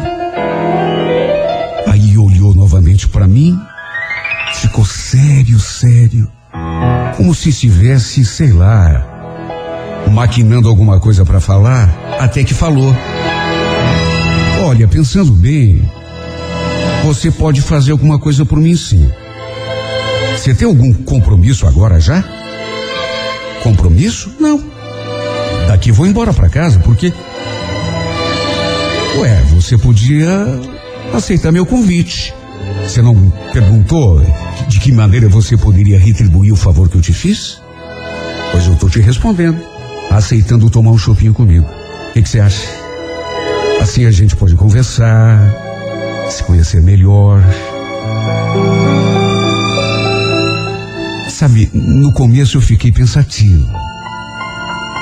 aí 1.91 2.17
olhou 2.17 2.55
novamente 2.55 3.09
para 3.09 3.27
mim, 3.27 3.59
ficou 4.53 4.85
sério, 4.85 5.59
sério, 5.59 6.31
como 7.17 7.35
se 7.35 7.49
estivesse, 7.49 8.23
sei 8.23 8.53
lá, 8.53 9.05
maquinando 10.09 10.69
alguma 10.69 11.01
coisa 11.01 11.25
para 11.25 11.41
falar, 11.41 11.93
até 12.17 12.45
que 12.45 12.53
falou. 12.53 12.95
Olha, 14.63 14.87
pensando 14.87 15.33
bem, 15.33 15.81
você 17.03 17.29
pode 17.29 17.61
fazer 17.61 17.91
alguma 17.91 18.17
coisa 18.17 18.45
por 18.45 18.57
mim 18.57 18.77
sim. 18.77 19.11
Você 20.45 20.53
tem 20.53 20.67
algum 20.67 20.93
compromisso 20.93 21.65
agora 21.65 21.99
já? 21.99 22.23
Compromisso? 23.63 24.31
Não. 24.39 24.63
Daqui 25.67 25.91
vou 25.91 26.05
embora 26.05 26.31
para 26.31 26.47
casa, 26.47 26.77
porque. 26.81 27.11
Ué, 29.17 29.41
você 29.49 29.75
podia 29.75 30.29
aceitar 31.15 31.51
meu 31.51 31.65
convite. 31.65 32.31
Você 32.83 33.01
não 33.01 33.33
perguntou 33.51 34.21
de 34.67 34.79
que 34.79 34.91
maneira 34.91 35.27
você 35.27 35.57
poderia 35.57 35.97
retribuir 35.97 36.53
o 36.53 36.55
favor 36.55 36.89
que 36.89 36.95
eu 36.97 37.01
te 37.01 37.11
fiz? 37.11 37.59
Pois 38.51 38.67
eu 38.67 38.75
tô 38.75 38.87
te 38.87 38.99
respondendo, 38.99 39.59
aceitando 40.11 40.69
tomar 40.69 40.91
um 40.91 40.97
chopinho 40.99 41.33
comigo. 41.33 41.67
O 42.11 42.13
que 42.13 42.29
você 42.29 42.39
acha? 42.39 42.69
Assim 43.81 44.05
a 44.05 44.11
gente 44.11 44.35
pode 44.35 44.53
conversar, 44.53 45.39
se 46.29 46.43
conhecer 46.43 46.83
melhor. 46.83 47.41
Sabe, 51.35 51.69
no 51.73 52.13
começo 52.13 52.55
eu 52.55 52.61
fiquei 52.61 52.93
pensativo. 52.93 53.69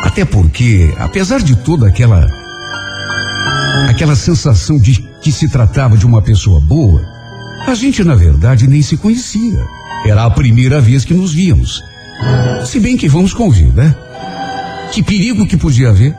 Até 0.04 0.26
porque, 0.26 0.92
apesar 0.98 1.40
de 1.44 1.56
toda 1.56 1.88
aquela 1.88 2.26
aquela 3.88 4.16
sensação 4.16 4.80
de 4.80 4.96
que 5.22 5.32
se 5.32 5.48
tratava 5.48 5.96
de 5.96 6.08
uma 6.08 6.24
pessoa 6.24 6.60
boa, 6.60 7.06
a 7.68 7.76
gente 7.76 8.04
na 8.04 8.16
verdade 8.16 8.68
nem 8.68 8.82
se 8.82 8.98
conhecia. 8.98 9.64
Era 10.08 10.26
a 10.26 10.32
primeira 10.32 10.82
vez 10.82 11.06
que 11.06 11.14
nos 11.14 11.32
víamos. 11.36 11.84
Se 12.66 12.80
bem 12.80 12.98
que 12.98 13.08
vamos 13.08 13.32
convir, 13.32 13.72
né? 13.72 13.96
Que 14.92 15.04
perigo 15.04 15.46
que 15.46 15.56
podia 15.56 15.90
haver? 15.90 16.16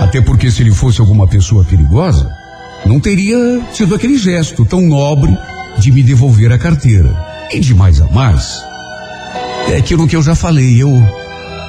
Até 0.00 0.22
porque 0.22 0.50
se 0.50 0.62
ele 0.62 0.72
fosse 0.72 0.98
alguma 1.02 1.28
pessoa 1.28 1.62
perigosa, 1.62 2.26
não 2.86 2.98
teria 2.98 3.60
tido 3.74 3.94
aquele 3.94 4.16
gesto 4.16 4.64
tão 4.64 4.80
nobre 4.80 5.36
de 5.76 5.92
me 5.92 6.02
devolver 6.02 6.50
a 6.52 6.58
carteira. 6.58 7.14
E 7.52 7.60
de 7.60 7.74
mais 7.74 8.00
a 8.00 8.06
mais, 8.06 8.64
é 9.70 9.76
aquilo 9.76 10.06
que 10.06 10.16
eu 10.16 10.22
já 10.22 10.34
falei, 10.34 10.82
eu 10.82 11.02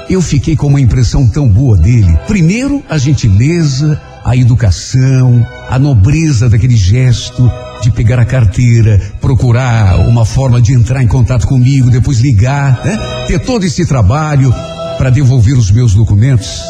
eu 0.10 0.22
fiquei 0.22 0.56
com 0.56 0.68
uma 0.68 0.80
impressão 0.80 1.28
tão 1.28 1.48
boa 1.48 1.78
dele. 1.78 2.18
Primeiro, 2.28 2.84
a 2.88 2.98
gentileza, 2.98 4.00
a 4.24 4.36
educação, 4.36 5.46
a 5.70 5.80
nobreza 5.80 6.50
daquele 6.50 6.76
gesto 6.76 7.52
de 7.82 7.92
pegar 7.92 8.20
a 8.20 8.26
carteira, 8.26 9.02
procurar 9.20 10.00
uma 10.08 10.26
forma 10.26 10.62
de 10.62 10.74
entrar 10.74 11.02
em 11.02 11.08
contato 11.08 11.48
comigo, 11.48 11.90
depois 11.90 12.20
ligar, 12.20 12.84
né? 12.86 12.98
Ter 13.28 13.40
todo 13.40 13.66
esse 13.66 13.86
trabalho 13.86 14.54
para 14.98 15.10
devolver 15.10 15.58
os 15.58 15.72
meus 15.72 15.94
documentos. 15.94 16.62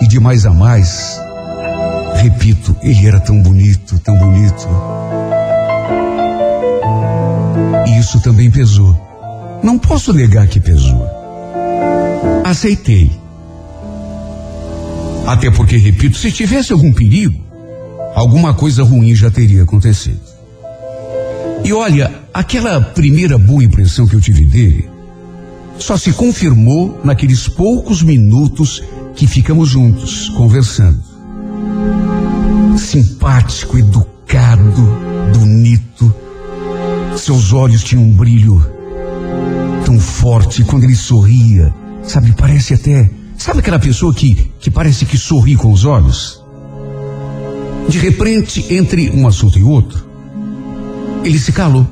E 0.00 0.06
de 0.08 0.18
mais 0.18 0.44
a 0.44 0.50
mais, 0.50 1.20
repito, 2.16 2.76
ele 2.82 3.06
era 3.06 3.20
tão 3.20 3.40
bonito, 3.40 3.98
tão 4.00 4.16
bonito. 4.16 4.68
E 7.86 7.98
isso 7.98 8.20
também 8.20 8.50
pesou. 8.50 9.11
Não 9.62 9.78
posso 9.78 10.12
negar 10.12 10.46
que 10.48 10.58
pesou. 10.58 11.06
Aceitei. 12.44 13.10
Até 15.26 15.50
porque, 15.50 15.76
repito, 15.76 16.16
se 16.16 16.32
tivesse 16.32 16.72
algum 16.72 16.92
perigo, 16.92 17.40
alguma 18.14 18.52
coisa 18.52 18.82
ruim 18.82 19.14
já 19.14 19.30
teria 19.30 19.62
acontecido. 19.62 20.20
E 21.64 21.72
olha, 21.72 22.12
aquela 22.34 22.80
primeira 22.80 23.38
boa 23.38 23.62
impressão 23.62 24.06
que 24.06 24.14
eu 24.14 24.20
tive 24.20 24.44
dele 24.44 24.90
só 25.78 25.96
se 25.96 26.12
confirmou 26.12 27.00
naqueles 27.04 27.48
poucos 27.48 28.02
minutos 28.02 28.82
que 29.14 29.26
ficamos 29.26 29.68
juntos, 29.68 30.28
conversando. 30.30 31.02
Simpático, 32.76 33.78
educado, 33.78 34.98
bonito. 35.36 36.12
Seus 37.16 37.52
olhos 37.52 37.84
tinham 37.84 38.04
um 38.04 38.12
brilho 38.12 38.81
tão 39.92 40.00
forte 40.00 40.64
quando 40.64 40.84
ele 40.84 40.96
sorria. 40.96 41.74
Sabe, 42.02 42.32
parece 42.36 42.74
até. 42.74 43.10
Sabe 43.36 43.58
aquela 43.58 43.78
pessoa 43.78 44.14
que, 44.14 44.50
que 44.58 44.70
parece 44.70 45.04
que 45.04 45.18
sorri 45.18 45.56
com 45.56 45.70
os 45.72 45.84
olhos? 45.84 46.42
De 47.88 47.98
repente, 47.98 48.72
entre 48.72 49.10
um 49.10 49.26
assunto 49.26 49.58
e 49.58 49.62
outro, 49.62 50.06
ele 51.24 51.38
se 51.38 51.52
calou 51.52 51.86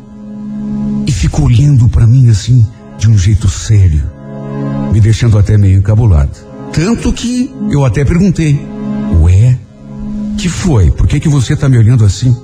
e 1.06 1.12
ficou 1.12 1.46
olhando 1.46 1.88
para 1.88 2.06
mim 2.06 2.28
assim, 2.28 2.66
de 2.98 3.10
um 3.10 3.18
jeito 3.18 3.48
sério, 3.48 4.02
me 4.92 5.00
deixando 5.00 5.38
até 5.38 5.58
meio 5.58 5.78
encabulado. 5.78 6.30
Tanto 6.72 7.12
que 7.12 7.52
eu 7.70 7.84
até 7.84 8.04
perguntei: 8.04 8.58
Ué, 9.20 9.58
que 10.38 10.48
foi? 10.48 10.90
Por 10.90 11.06
que, 11.06 11.18
que 11.18 11.28
você 11.28 11.54
está 11.54 11.68
me 11.68 11.76
olhando 11.76 12.04
assim? 12.04 12.36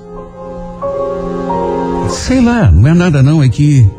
Sei 2.09 2.41
lá, 2.41 2.69
não 2.69 2.87
é 2.87 2.93
nada 2.93 3.23
não, 3.23 3.41
é 3.41 3.49
que. 3.49 3.89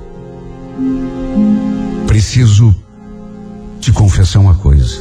Preciso 2.09 2.75
te 3.81 3.93
confessar 3.93 4.41
uma 4.41 4.55
coisa. 4.55 4.97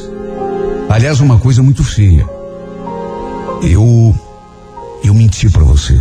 Aliás, 0.88 1.20
uma 1.20 1.38
coisa 1.38 1.62
muito 1.62 1.82
feia. 1.82 2.24
Eu. 3.62 4.14
Eu 5.02 5.14
menti 5.14 5.48
para 5.50 5.64
você. 5.64 5.98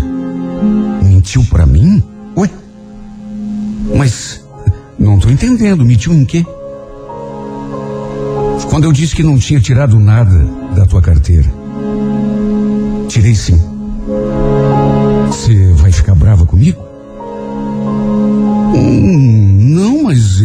Mentiu 1.01 1.43
para 1.45 1.65
mim? 1.65 2.03
Ué? 2.35 2.49
Mas 3.95 4.45
não 4.99 5.17
tô 5.17 5.29
entendendo, 5.29 5.85
mentiu 5.85 6.13
em 6.13 6.25
quê? 6.25 6.45
Quando 8.69 8.83
eu 8.83 8.91
disse 8.91 9.15
que 9.15 9.23
não 9.23 9.39
tinha 9.39 9.61
tirado 9.61 9.97
nada 9.97 10.45
da 10.75 10.85
tua 10.85 11.01
carteira. 11.01 11.49
Tirei 13.07 13.33
sim. 13.33 13.59
Você 15.27 15.71
vai 15.73 15.91
ficar 15.91 16.15
brava 16.15 16.45
comigo? 16.45 16.81
Hum, 18.75 19.73
não, 19.73 20.03
mas. 20.03 20.41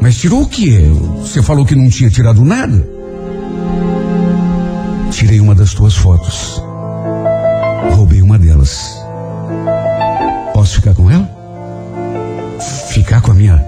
Mas 0.00 0.16
tirou 0.16 0.42
o 0.42 0.48
quê? 0.48 0.80
Você 1.20 1.42
falou 1.42 1.64
que 1.66 1.74
não 1.74 1.88
tinha 1.90 2.10
tirado 2.10 2.44
nada? 2.44 2.88
Tirei 5.10 5.40
uma 5.40 5.54
das 5.54 5.74
tuas 5.74 5.96
fotos. 5.96 6.62
Roubei 7.94 8.22
uma 8.22 8.38
delas. 8.38 8.96
Posso 10.54 10.76
ficar 10.76 10.94
com 10.94 11.10
ela? 11.10 11.28
Ficar 12.92 13.20
com 13.20 13.32
a 13.32 13.34
minha. 13.34 13.58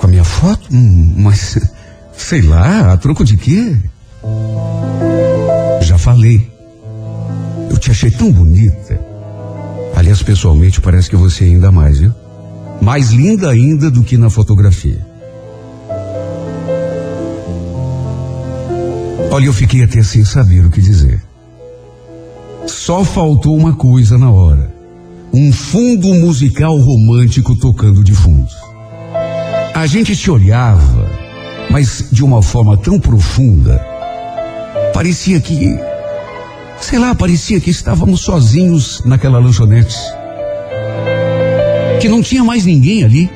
com 0.00 0.06
a 0.06 0.10
minha 0.10 0.24
foto? 0.24 0.68
Hum, 0.72 1.14
mas. 1.16 1.58
sei 2.16 2.42
lá, 2.42 2.92
a 2.92 2.96
troco 2.96 3.24
de 3.24 3.36
quê? 3.36 3.76
Já 5.82 5.98
falei. 5.98 6.50
Eu 7.70 7.78
te 7.78 7.90
achei 7.90 8.10
tão 8.10 8.32
bonita. 8.32 9.00
Aliás, 9.94 10.22
pessoalmente, 10.22 10.80
parece 10.80 11.08
que 11.08 11.16
você 11.16 11.44
é 11.44 11.48
ainda 11.48 11.70
mais, 11.70 11.98
viu? 11.98 12.12
Mais 12.80 13.10
linda 13.10 13.50
ainda 13.50 13.90
do 13.90 14.02
que 14.02 14.16
na 14.16 14.28
fotografia. 14.28 15.03
Olha, 19.34 19.46
eu 19.46 19.52
fiquei 19.52 19.82
até 19.82 20.00
sem 20.00 20.24
saber 20.24 20.64
o 20.64 20.70
que 20.70 20.80
dizer. 20.80 21.20
Só 22.68 23.02
faltou 23.02 23.56
uma 23.56 23.72
coisa 23.72 24.16
na 24.16 24.30
hora 24.30 24.72
um 25.32 25.52
fundo 25.52 26.14
musical 26.14 26.78
romântico 26.78 27.56
tocando 27.56 28.04
de 28.04 28.12
fundo. 28.12 28.48
A 29.74 29.84
gente 29.84 30.14
se 30.14 30.30
olhava, 30.30 31.10
mas 31.68 32.06
de 32.12 32.22
uma 32.22 32.40
forma 32.40 32.76
tão 32.76 33.00
profunda, 33.00 33.84
parecia 34.92 35.40
que, 35.40 35.76
sei 36.80 37.00
lá, 37.00 37.12
parecia 37.12 37.58
que 37.58 37.70
estávamos 37.70 38.20
sozinhos 38.20 39.02
naquela 39.04 39.40
lanchonete. 39.40 39.98
Que 42.00 42.08
não 42.08 42.22
tinha 42.22 42.44
mais 42.44 42.64
ninguém 42.64 43.02
ali. 43.02 43.28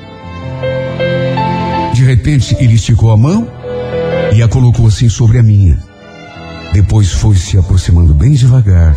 De 1.93 2.05
repente, 2.05 2.57
ele 2.61 2.75
esticou 2.75 3.11
a 3.11 3.17
mão 3.17 3.49
e 4.33 4.41
a 4.41 4.47
colocou 4.47 4.87
assim 4.87 5.09
sobre 5.09 5.39
a 5.39 5.43
minha. 5.43 5.88
Depois 6.79 7.11
foi 7.11 7.35
se 7.35 7.59
aproximando 7.59 8.15
bem 8.15 8.35
devagar, 8.35 8.97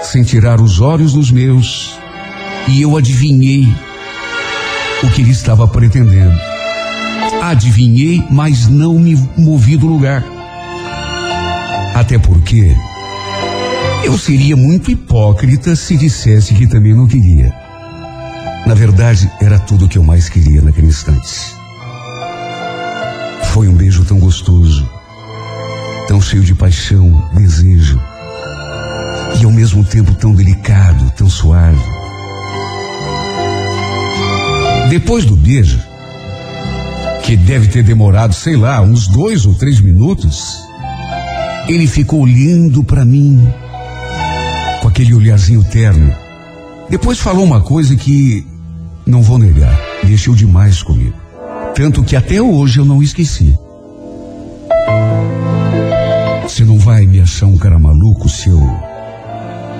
sem 0.00 0.22
tirar 0.22 0.58
os 0.58 0.80
olhos 0.80 1.12
dos 1.12 1.30
meus 1.30 1.94
e 2.66 2.80
eu 2.80 2.96
adivinhei 2.96 3.68
o 5.02 5.10
que 5.10 5.20
ele 5.20 5.30
estava 5.30 5.68
pretendendo. 5.68 6.34
Adivinhei, 7.42 8.24
mas 8.30 8.68
não 8.68 8.98
me 8.98 9.16
movi 9.36 9.76
do 9.76 9.86
lugar. 9.86 10.24
Até 11.94 12.18
porque 12.18 12.74
eu 14.02 14.16
seria 14.16 14.56
muito 14.56 14.90
hipócrita 14.90 15.76
se 15.76 15.98
dissesse 15.98 16.54
que 16.54 16.66
também 16.66 16.94
não 16.94 17.06
queria. 17.06 17.52
Na 18.66 18.72
verdade, 18.72 19.30
era 19.42 19.58
tudo 19.58 19.84
o 19.84 19.88
que 19.90 19.98
eu 19.98 20.02
mais 20.02 20.30
queria 20.30 20.62
naquele 20.62 20.86
instante. 20.86 21.54
Foi 23.52 23.68
um 23.68 23.74
beijo 23.74 24.06
tão 24.06 24.18
gostoso, 24.18 24.88
tão 26.10 26.20
cheio 26.20 26.42
de 26.42 26.56
paixão, 26.56 27.30
desejo, 27.32 27.96
e 29.40 29.44
ao 29.44 29.52
mesmo 29.52 29.84
tempo 29.84 30.12
tão 30.12 30.34
delicado, 30.34 31.08
tão 31.12 31.30
suave. 31.30 31.78
Depois 34.88 35.24
do 35.24 35.36
beijo, 35.36 35.78
que 37.22 37.36
deve 37.36 37.68
ter 37.68 37.84
demorado, 37.84 38.34
sei 38.34 38.56
lá, 38.56 38.80
uns 38.80 39.06
dois 39.06 39.46
ou 39.46 39.54
três 39.54 39.78
minutos, 39.78 40.58
ele 41.68 41.86
ficou 41.86 42.22
olhando 42.22 42.82
para 42.82 43.04
mim 43.04 43.46
com 44.82 44.88
aquele 44.88 45.14
olharzinho 45.14 45.62
terno. 45.62 46.12
Depois 46.88 47.20
falou 47.20 47.44
uma 47.44 47.60
coisa 47.60 47.94
que, 47.94 48.44
não 49.06 49.22
vou 49.22 49.38
negar, 49.38 49.80
mexeu 50.02 50.34
demais 50.34 50.82
comigo. 50.82 51.14
Tanto 51.72 52.02
que 52.02 52.16
até 52.16 52.42
hoje 52.42 52.80
eu 52.80 52.84
não 52.84 53.00
esqueci. 53.00 53.56
Você 56.50 56.64
não 56.64 56.78
vai 56.78 57.06
me 57.06 57.20
achar 57.20 57.46
um 57.46 57.56
cara 57.56 57.78
maluco 57.78 58.28
se 58.28 58.48
eu. 58.48 58.60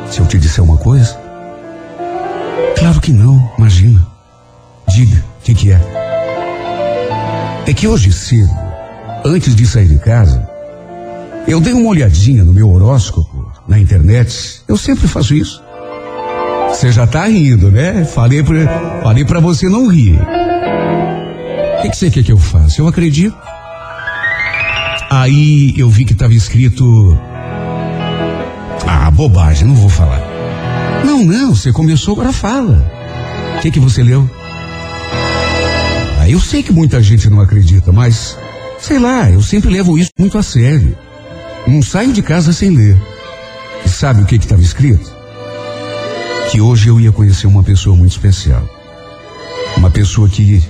se 0.09 0.20
eu 0.20 0.26
te 0.26 0.38
disser 0.38 0.62
uma 0.62 0.76
coisa? 0.76 1.18
Claro 2.78 3.00
que 3.00 3.12
não, 3.12 3.50
imagina. 3.59 4.06
Diga, 4.88 5.16
o 5.16 5.42
que, 5.42 5.52
que 5.52 5.72
é? 5.72 5.80
É 7.66 7.74
que 7.74 7.88
hoje 7.88 8.12
cedo, 8.12 8.48
antes 9.24 9.56
de 9.56 9.66
sair 9.66 9.88
de 9.88 9.98
casa, 9.98 10.48
eu 11.48 11.61
dei 11.61 11.72
uma 11.72 11.88
olhadinha 11.88 12.44
no 12.44 12.52
meu 12.52 12.70
horóscopo 12.70 13.50
na 13.66 13.76
internet. 13.76 14.62
Eu 14.68 14.76
sempre 14.76 15.09
faço 15.09 15.35
isso. 15.35 15.61
Você 16.68 16.92
já 16.92 17.04
tá 17.04 17.26
rindo, 17.26 17.68
né? 17.68 18.04
Falei 18.04 18.44
pra, 18.44 19.00
falei 19.02 19.24
pra 19.24 19.40
você 19.40 19.68
não 19.68 19.88
rir. 19.88 20.20
O 21.78 21.83
que, 21.83 21.90
que 21.90 21.96
você 21.96 22.11
quer 22.11 22.22
que 22.22 22.33
eu 22.33 22.38
faça? 22.38 22.80
Eu 22.80 22.87
acredito. 22.87 23.37
Aí 25.10 25.74
eu 25.76 25.90
vi 25.90 26.04
que 26.04 26.12
estava 26.12 26.32
escrito. 26.32 27.18
Ah, 28.86 29.10
bobagem, 29.10 29.66
não 29.66 29.74
vou 29.74 29.88
falar. 29.88 30.22
Não, 31.04 31.24
não, 31.24 31.54
você 31.54 31.72
começou, 31.72 32.14
agora 32.14 32.32
fala. 32.32 32.90
O 33.56 33.60
que, 33.60 33.70
que 33.70 33.80
você 33.80 34.02
leu? 34.02 34.30
eu 36.30 36.38
sei 36.38 36.62
que 36.62 36.72
muita 36.72 37.02
gente 37.02 37.28
não 37.28 37.40
acredita, 37.40 37.90
mas 37.90 38.38
sei 38.78 39.00
lá, 39.00 39.28
eu 39.28 39.42
sempre 39.42 39.68
levo 39.68 39.98
isso 39.98 40.12
muito 40.16 40.38
a 40.38 40.42
sério. 40.42 40.96
Não 41.66 41.82
saio 41.82 42.12
de 42.12 42.22
casa 42.22 42.52
sem 42.52 42.70
ler. 42.70 42.96
E 43.84 43.88
sabe 43.88 44.22
o 44.22 44.26
que 44.26 44.36
estava 44.36 44.62
escrito? 44.62 45.12
Que 46.50 46.60
hoje 46.60 46.88
eu 46.88 47.00
ia 47.00 47.10
conhecer 47.10 47.48
uma 47.48 47.64
pessoa 47.64 47.96
muito 47.96 48.12
especial. 48.12 48.62
Uma 49.76 49.90
pessoa 49.90 50.28
que, 50.28 50.62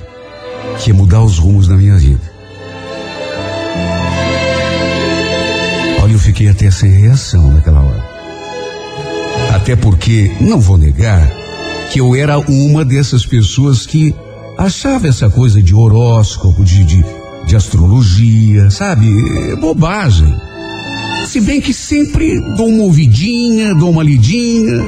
que 0.79 0.91
ia 0.91 0.95
mudar 0.95 1.23
os 1.23 1.39
rumos 1.39 1.69
da 1.69 1.77
minha 1.77 1.97
vida. 1.97 2.30
Eu 6.41 6.47
fiquei 6.47 6.49
até 6.49 6.71
sem 6.71 6.91
reação 6.91 7.53
naquela 7.53 7.83
hora. 7.83 8.03
Até 9.55 9.77
porque, 9.77 10.33
não 10.41 10.59
vou 10.59 10.79
negar, 10.79 11.31
que 11.93 12.01
eu 12.01 12.17
era 12.17 12.39
uma 12.39 12.83
dessas 12.83 13.27
pessoas 13.27 13.85
que 13.85 14.15
achava 14.57 15.07
essa 15.07 15.29
coisa 15.29 15.63
de 15.63 15.75
horóscopo, 15.75 16.65
de, 16.65 16.83
de, 16.83 17.05
de 17.47 17.57
astrologia, 17.57 18.71
sabe? 18.71 19.07
É 19.51 19.57
bobagem. 19.57 20.35
Se 21.27 21.43
bem 21.43 21.61
que 21.61 21.75
sempre 21.75 22.41
dou 22.57 22.69
uma 22.69 22.85
ouvidinha, 22.85 23.75
dou 23.75 23.91
uma 23.91 24.03
lidinha. 24.03 24.83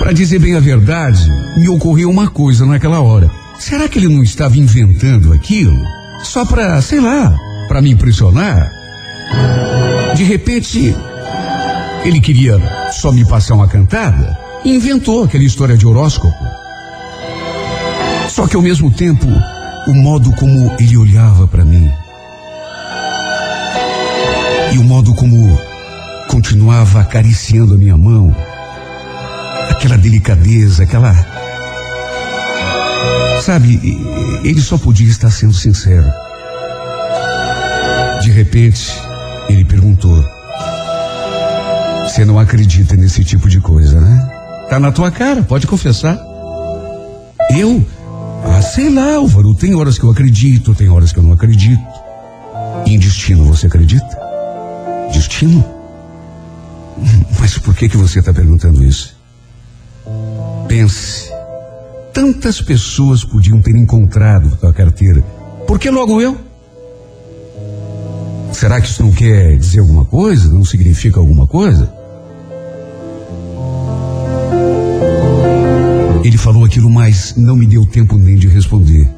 Para 0.00 0.12
dizer 0.12 0.40
bem 0.40 0.56
a 0.56 0.60
verdade, 0.60 1.30
me 1.56 1.68
ocorreu 1.68 2.10
uma 2.10 2.28
coisa 2.28 2.66
naquela 2.66 3.00
hora. 3.00 3.30
Será 3.56 3.88
que 3.88 4.00
ele 4.00 4.08
não 4.08 4.24
estava 4.24 4.58
inventando 4.58 5.32
aquilo? 5.32 5.80
Só 6.24 6.44
para, 6.44 6.82
sei 6.82 6.98
lá, 6.98 7.36
para 7.68 7.80
me 7.80 7.90
impressionar? 7.90 8.79
De 10.16 10.24
repente, 10.24 10.94
ele 12.04 12.20
queria 12.20 12.58
só 12.92 13.12
me 13.12 13.24
passar 13.24 13.54
uma 13.54 13.68
cantada? 13.68 14.50
inventou 14.64 15.24
aquela 15.24 15.44
história 15.44 15.76
de 15.76 15.86
horóscopo. 15.86 16.36
Só 18.28 18.46
que 18.46 18.56
ao 18.56 18.62
mesmo 18.62 18.90
tempo, 18.90 19.26
o 19.86 19.94
modo 19.94 20.32
como 20.32 20.74
ele 20.78 20.96
olhava 20.96 21.48
para 21.48 21.64
mim 21.64 21.90
e 24.72 24.78
o 24.78 24.84
modo 24.84 25.14
como 25.14 25.58
continuava 26.28 27.00
acariciando 27.00 27.74
a 27.74 27.76
minha 27.76 27.96
mão, 27.96 28.34
aquela 29.70 29.96
delicadeza, 29.96 30.84
aquela. 30.84 31.14
Sabe, 33.42 33.80
ele 34.44 34.60
só 34.60 34.78
podia 34.78 35.08
estar 35.08 35.30
sendo 35.30 35.54
sincero. 35.54 36.06
De 38.22 38.30
repente, 38.30 38.92
ele 39.50 39.64
perguntou: 39.64 40.24
Você 42.04 42.24
não 42.24 42.38
acredita 42.38 42.96
nesse 42.96 43.24
tipo 43.24 43.48
de 43.48 43.60
coisa, 43.60 44.00
né? 44.00 44.66
Tá 44.68 44.78
na 44.78 44.92
tua 44.92 45.10
cara, 45.10 45.42
pode 45.42 45.66
confessar. 45.66 46.18
Eu? 47.56 47.84
Ah, 48.44 48.62
sei 48.62 48.88
lá, 48.88 49.16
Álvaro, 49.16 49.54
tem 49.54 49.74
horas 49.74 49.98
que 49.98 50.04
eu 50.04 50.10
acredito, 50.10 50.74
tem 50.74 50.88
horas 50.88 51.12
que 51.12 51.18
eu 51.18 51.22
não 51.22 51.32
acredito. 51.32 51.82
Em 52.86 52.98
destino 52.98 53.44
você 53.44 53.66
acredita? 53.66 54.18
Destino? 55.12 55.64
Mas 57.38 57.58
por 57.58 57.74
que 57.74 57.88
que 57.88 57.96
você 57.96 58.20
está 58.20 58.32
perguntando 58.32 58.84
isso? 58.84 59.16
Pense. 60.68 61.30
Tantas 62.12 62.60
pessoas 62.60 63.24
podiam 63.24 63.60
ter 63.60 63.74
encontrado 63.76 64.56
a 64.66 64.72
carteira. 64.72 65.22
Por 65.66 65.78
que 65.78 65.90
logo 65.90 66.20
eu? 66.20 66.49
Será 68.52 68.80
que 68.80 68.88
isso 68.88 69.02
não 69.02 69.12
quer 69.12 69.56
dizer 69.56 69.80
alguma 69.80 70.04
coisa? 70.04 70.48
Não 70.48 70.64
significa 70.64 71.18
alguma 71.18 71.46
coisa? 71.46 71.92
Ele 76.22 76.36
falou 76.36 76.64
aquilo, 76.64 76.90
mas 76.90 77.34
não 77.36 77.56
me 77.56 77.66
deu 77.66 77.86
tempo 77.86 78.16
nem 78.16 78.36
de 78.36 78.48
responder. 78.48 79.08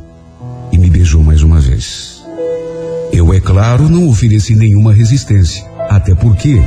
E 0.71 0.79
me 0.79 0.89
beijou 0.89 1.23
mais 1.23 1.43
uma 1.43 1.61
vez. 1.61 2.23
Eu, 3.13 3.35
é 3.35 3.41
claro, 3.41 3.89
não 3.89 4.09
ofereci 4.09 4.55
nenhuma 4.55 4.93
resistência. 4.93 5.65
Até 5.91 6.15
porque 6.15 6.63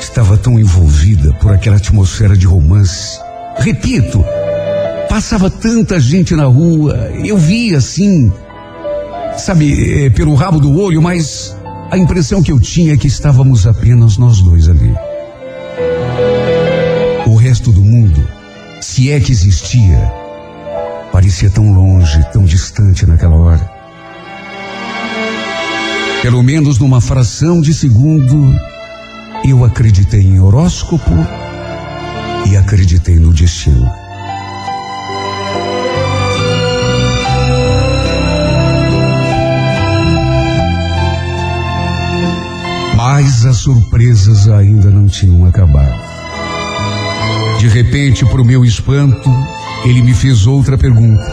estava 0.00 0.36
tão 0.36 0.60
envolvida 0.60 1.32
por 1.34 1.52
aquela 1.52 1.76
atmosfera 1.76 2.36
de 2.36 2.46
romance. 2.46 3.18
Repito, 3.58 4.24
passava 5.08 5.50
tanta 5.50 5.98
gente 5.98 6.36
na 6.36 6.44
rua, 6.44 6.94
eu 7.24 7.38
via 7.38 7.78
assim, 7.78 8.30
sabe, 9.38 10.04
é, 10.04 10.10
pelo 10.10 10.34
rabo 10.34 10.60
do 10.60 10.78
olho, 10.78 11.00
mas 11.00 11.56
a 11.90 11.96
impressão 11.96 12.42
que 12.42 12.50
eu 12.50 12.58
tinha 12.58 12.94
é 12.94 12.96
que 12.96 13.06
estávamos 13.06 13.66
apenas 13.66 14.16
nós 14.16 14.40
dois 14.40 14.68
ali. 14.68 14.94
O 17.26 17.36
resto 17.36 17.70
do 17.70 17.82
mundo, 17.82 18.26
se 18.80 19.10
é 19.10 19.20
que 19.20 19.32
existia, 19.32 20.12
parecia 21.12 21.50
tão 21.50 21.72
longe, 21.72 22.24
tão 22.32 22.44
distante 22.44 23.06
naquela 23.06 23.36
hora. 23.36 23.70
Pelo 26.22 26.42
menos 26.42 26.78
numa 26.78 27.00
fração 27.00 27.60
de 27.60 27.72
segundo, 27.72 28.54
eu 29.44 29.64
acreditei 29.64 30.22
em 30.22 30.40
horóscopo 30.40 31.12
e 32.50 32.56
acreditei 32.56 33.16
no 33.16 33.32
destino. 33.32 34.05
Mas 43.18 43.46
as 43.46 43.56
surpresas 43.56 44.46
ainda 44.46 44.90
não 44.90 45.06
tinham 45.06 45.46
acabado. 45.46 45.98
De 47.58 47.66
repente, 47.66 48.26
para 48.26 48.42
o 48.42 48.44
meu 48.44 48.62
espanto, 48.62 49.30
ele 49.86 50.02
me 50.02 50.12
fez 50.12 50.46
outra 50.46 50.76
pergunta. 50.76 51.24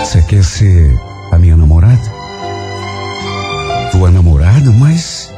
Você 0.00 0.22
quer 0.22 0.42
ser 0.42 0.98
a 1.30 1.38
minha 1.38 1.58
namorada? 1.58 2.10
Tua 3.92 4.10
namorada? 4.10 4.70
Mas 4.70 5.30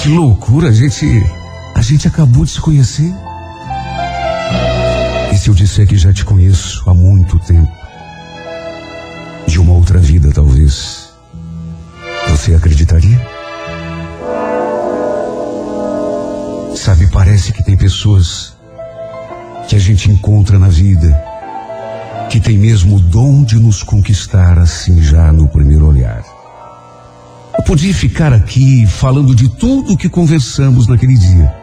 que 0.00 0.08
loucura, 0.08 0.68
a 0.68 0.72
gente 0.72 1.04
a 1.74 1.82
gente 1.82 2.06
acabou 2.06 2.44
de 2.44 2.52
se 2.52 2.60
conhecer. 2.60 3.12
E 5.32 5.36
se 5.36 5.48
eu 5.48 5.54
disser 5.54 5.84
que 5.88 5.96
já 5.96 6.12
te 6.12 6.24
conheço 6.24 6.88
há 6.88 6.94
muito 6.94 7.40
tempo? 7.40 7.72
De 9.48 9.58
uma 9.58 9.72
outra 9.72 9.98
vida, 9.98 10.30
talvez. 10.32 11.08
Você 12.28 12.54
acreditaria? 12.54 13.39
Sabe, 16.80 17.08
parece 17.08 17.52
que 17.52 17.62
tem 17.62 17.76
pessoas 17.76 18.54
que 19.68 19.76
a 19.76 19.78
gente 19.78 20.10
encontra 20.10 20.58
na 20.58 20.68
vida 20.68 21.14
que 22.30 22.40
tem 22.40 22.56
mesmo 22.56 22.96
o 22.96 23.00
dom 23.00 23.44
de 23.44 23.56
nos 23.56 23.82
conquistar 23.82 24.58
assim 24.58 25.02
já 25.02 25.30
no 25.30 25.46
primeiro 25.46 25.86
olhar. 25.86 26.24
Eu 27.58 27.62
podia 27.64 27.92
ficar 27.92 28.32
aqui 28.32 28.86
falando 28.86 29.34
de 29.34 29.46
tudo 29.46 29.92
o 29.92 29.96
que 29.96 30.08
conversamos 30.08 30.86
naquele 30.86 31.18
dia. 31.18 31.54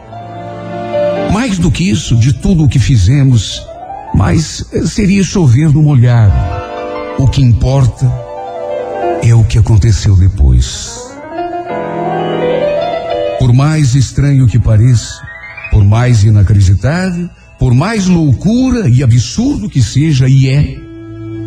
Mais 1.33 1.57
do 1.57 1.71
que 1.71 1.89
isso, 1.89 2.15
de 2.15 2.33
tudo 2.33 2.65
o 2.65 2.69
que 2.69 2.77
fizemos, 2.77 3.65
mas 4.13 4.63
seria 4.85 5.23
chover 5.23 5.71
no 5.71 5.81
molhado. 5.81 6.35
O 7.17 7.27
que 7.27 7.41
importa 7.41 8.05
é 9.23 9.33
o 9.33 9.43
que 9.43 9.57
aconteceu 9.57 10.15
depois. 10.15 11.16
Por 13.47 13.53
mais 13.53 13.95
estranho 13.95 14.45
que 14.45 14.59
pareça, 14.59 15.21
por 15.71 15.81
mais 15.81 16.21
inacreditável, 16.21 17.29
por 17.57 17.73
mais 17.73 18.05
loucura 18.05 18.89
e 18.89 19.01
absurdo 19.01 19.69
que 19.69 19.81
seja, 19.81 20.27
e 20.27 20.49
é, 20.49 20.77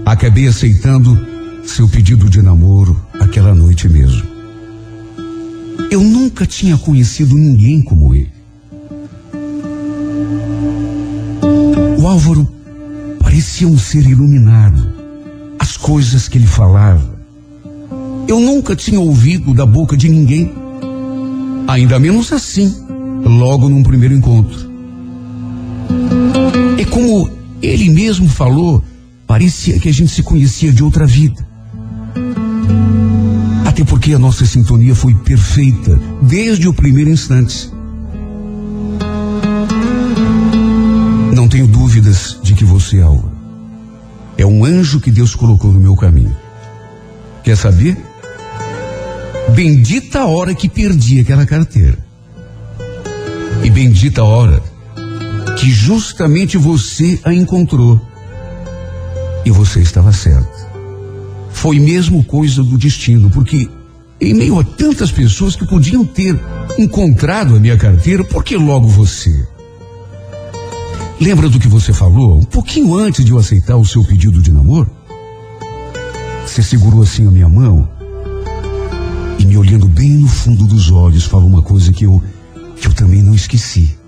acabei 0.07 0.49
aceitando 0.49 1.27
seu 1.63 1.87
pedido 1.87 2.31
de 2.31 2.41
namoro 2.41 2.99
aquela 3.21 3.55
noite 3.55 3.87
mesmo. 3.87 4.23
Eu 5.91 6.03
nunca 6.03 6.47
tinha 6.47 6.79
conhecido 6.79 7.35
ninguém 7.35 7.83
como 7.83 8.15
ele. 8.15 8.33
O 11.99 12.09
Álvaro 12.09 12.49
parecia 13.19 13.69
um 13.69 13.77
ser 13.77 14.07
iluminado. 14.07 14.91
As 15.59 15.77
coisas 15.77 16.29
que 16.29 16.39
ele 16.39 16.47
falava. 16.47 17.21
Eu 18.27 18.41
nunca 18.41 18.75
tinha 18.75 18.99
ouvido 18.99 19.53
da 19.53 19.67
boca 19.67 19.99
de 19.99 20.09
ninguém. 20.09 20.60
Ainda 21.71 22.01
menos 22.01 22.33
assim, 22.33 22.75
logo 23.23 23.69
num 23.69 23.85
primeiro 23.85 24.13
encontro. 24.13 24.69
É 26.77 26.85
como 26.85 27.31
ele 27.63 27.89
mesmo 27.91 28.29
falou, 28.29 28.83
parecia 29.25 29.79
que 29.79 29.89
a 29.89 29.93
gente 29.93 30.11
se 30.11 30.21
conhecia 30.21 30.73
de 30.73 30.83
outra 30.83 31.07
vida. 31.07 31.47
Até 33.65 33.85
porque 33.85 34.13
a 34.13 34.19
nossa 34.19 34.45
sintonia 34.45 34.97
foi 34.97 35.15
perfeita 35.15 35.97
desde 36.21 36.67
o 36.67 36.75
primeiro 36.75 37.09
instante. 37.09 37.71
Não 41.33 41.47
tenho 41.49 41.69
dúvidas 41.69 42.37
de 42.43 42.55
que 42.55 42.65
você, 42.65 43.01
Alva, 43.01 43.33
é 44.37 44.45
um 44.45 44.65
anjo 44.65 44.99
que 44.99 45.13
Deus 45.13 45.37
colocou 45.37 45.73
no 45.73 45.79
meu 45.79 45.95
caminho. 45.95 46.37
Quer 47.45 47.57
saber? 47.57 48.10
Bendita 49.55 50.21
a 50.21 50.27
hora 50.27 50.55
que 50.55 50.69
perdi 50.69 51.21
aquela 51.21 51.45
carteira. 51.45 51.99
E 53.65 53.71
bendita 53.71 54.23
a 54.23 54.25
hora 54.25 54.63
que 55.59 55.71
justamente 55.71 56.57
você 56.57 57.21
a 57.25 57.35
encontrou. 57.35 58.01
E 59.45 59.51
você 59.51 59.81
estava 59.81 60.13
certo. 60.13 60.49
Foi 61.53 61.79
mesmo 61.79 62.25
coisa 62.25 62.63
do 62.63 62.79
destino, 62.79 63.31
porque 63.31 63.69
em 64.21 64.35
meio 64.35 64.59
a 64.59 64.65
tantas 64.65 65.11
pessoas 65.11 65.57
que 65.57 65.67
podiam 65.67 66.05
ter 66.05 66.39
encontrado 66.79 67.57
a 67.57 67.61
minha 67.61 67.77
carteira, 67.77 68.23
por 68.23 68.45
que 68.45 68.57
logo 68.57 68.87
você? 68.87 69.47
Lembra 71.21 71.49
do 71.49 71.59
que 71.59 71.69
você 71.69 71.93
falou 71.93 72.39
um 72.39 72.45
pouquinho 72.45 72.97
antes 72.97 73.25
de 73.25 73.33
eu 73.33 73.39
aceitar 73.39 73.77
o 73.77 73.85
seu 73.85 74.05
pedido 74.05 74.41
de 74.41 74.53
namoro? 74.53 74.91
Você 76.47 76.63
segurou 76.63 77.03
assim 77.03 77.27
a 77.27 77.31
minha 77.31 77.49
mão 77.49 77.89
me 79.51 79.57
olhando 79.57 79.89
bem 79.89 80.11
no 80.11 80.29
fundo 80.29 80.65
dos 80.65 80.93
olhos 80.93 81.25
falou 81.25 81.49
uma 81.49 81.61
coisa 81.61 81.93
que 81.93 82.05
eu 82.05 82.23
que 82.77 82.87
eu 82.87 82.95
também 82.95 83.21
não 83.21 83.35
esqueci. 83.35 83.99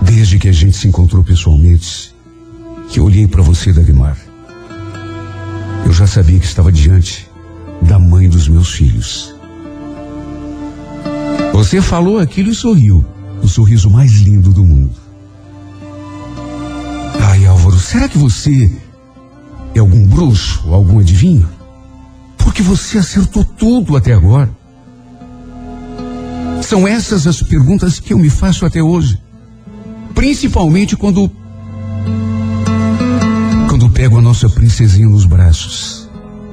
Desde 0.00 0.38
que 0.38 0.48
a 0.48 0.52
gente 0.52 0.74
se 0.78 0.88
encontrou 0.88 1.22
pessoalmente, 1.22 2.10
que 2.88 2.98
eu 2.98 3.04
olhei 3.04 3.28
para 3.28 3.42
você, 3.42 3.74
Dagmar, 3.74 4.16
eu 5.84 5.92
já 5.92 6.06
sabia 6.06 6.38
que 6.40 6.46
estava 6.46 6.72
diante 6.72 7.28
da 7.82 7.98
mãe 7.98 8.30
dos 8.30 8.48
meus 8.48 8.70
filhos. 8.72 9.34
Você 11.52 11.82
falou 11.82 12.18
aquilo 12.18 12.50
e 12.50 12.54
sorriu, 12.54 13.04
o 13.42 13.46
sorriso 13.46 13.90
mais 13.90 14.12
lindo 14.12 14.54
do 14.54 14.64
mundo. 14.64 14.96
Ai, 17.20 17.44
Álvaro, 17.44 17.78
será 17.78 18.08
que 18.08 18.16
você 18.16 18.72
é 19.74 19.80
algum 19.80 20.06
bruxo, 20.06 20.62
algum 20.72 20.98
adivinho? 20.98 21.46
Porque 22.56 22.70
você 22.70 22.96
acertou 22.96 23.44
tudo 23.44 23.98
até 23.98 24.14
agora. 24.14 24.48
São 26.62 26.88
essas 26.88 27.26
as 27.26 27.42
perguntas 27.42 28.00
que 28.00 28.14
eu 28.14 28.18
me 28.18 28.30
faço 28.30 28.64
até 28.64 28.82
hoje. 28.82 29.20
Principalmente 30.14 30.96
quando. 30.96 31.30
Quando 33.68 33.90
pego 33.90 34.16
a 34.16 34.22
nossa 34.22 34.48
princesinha 34.48 35.06
nos 35.06 35.26
braços. 35.26 36.08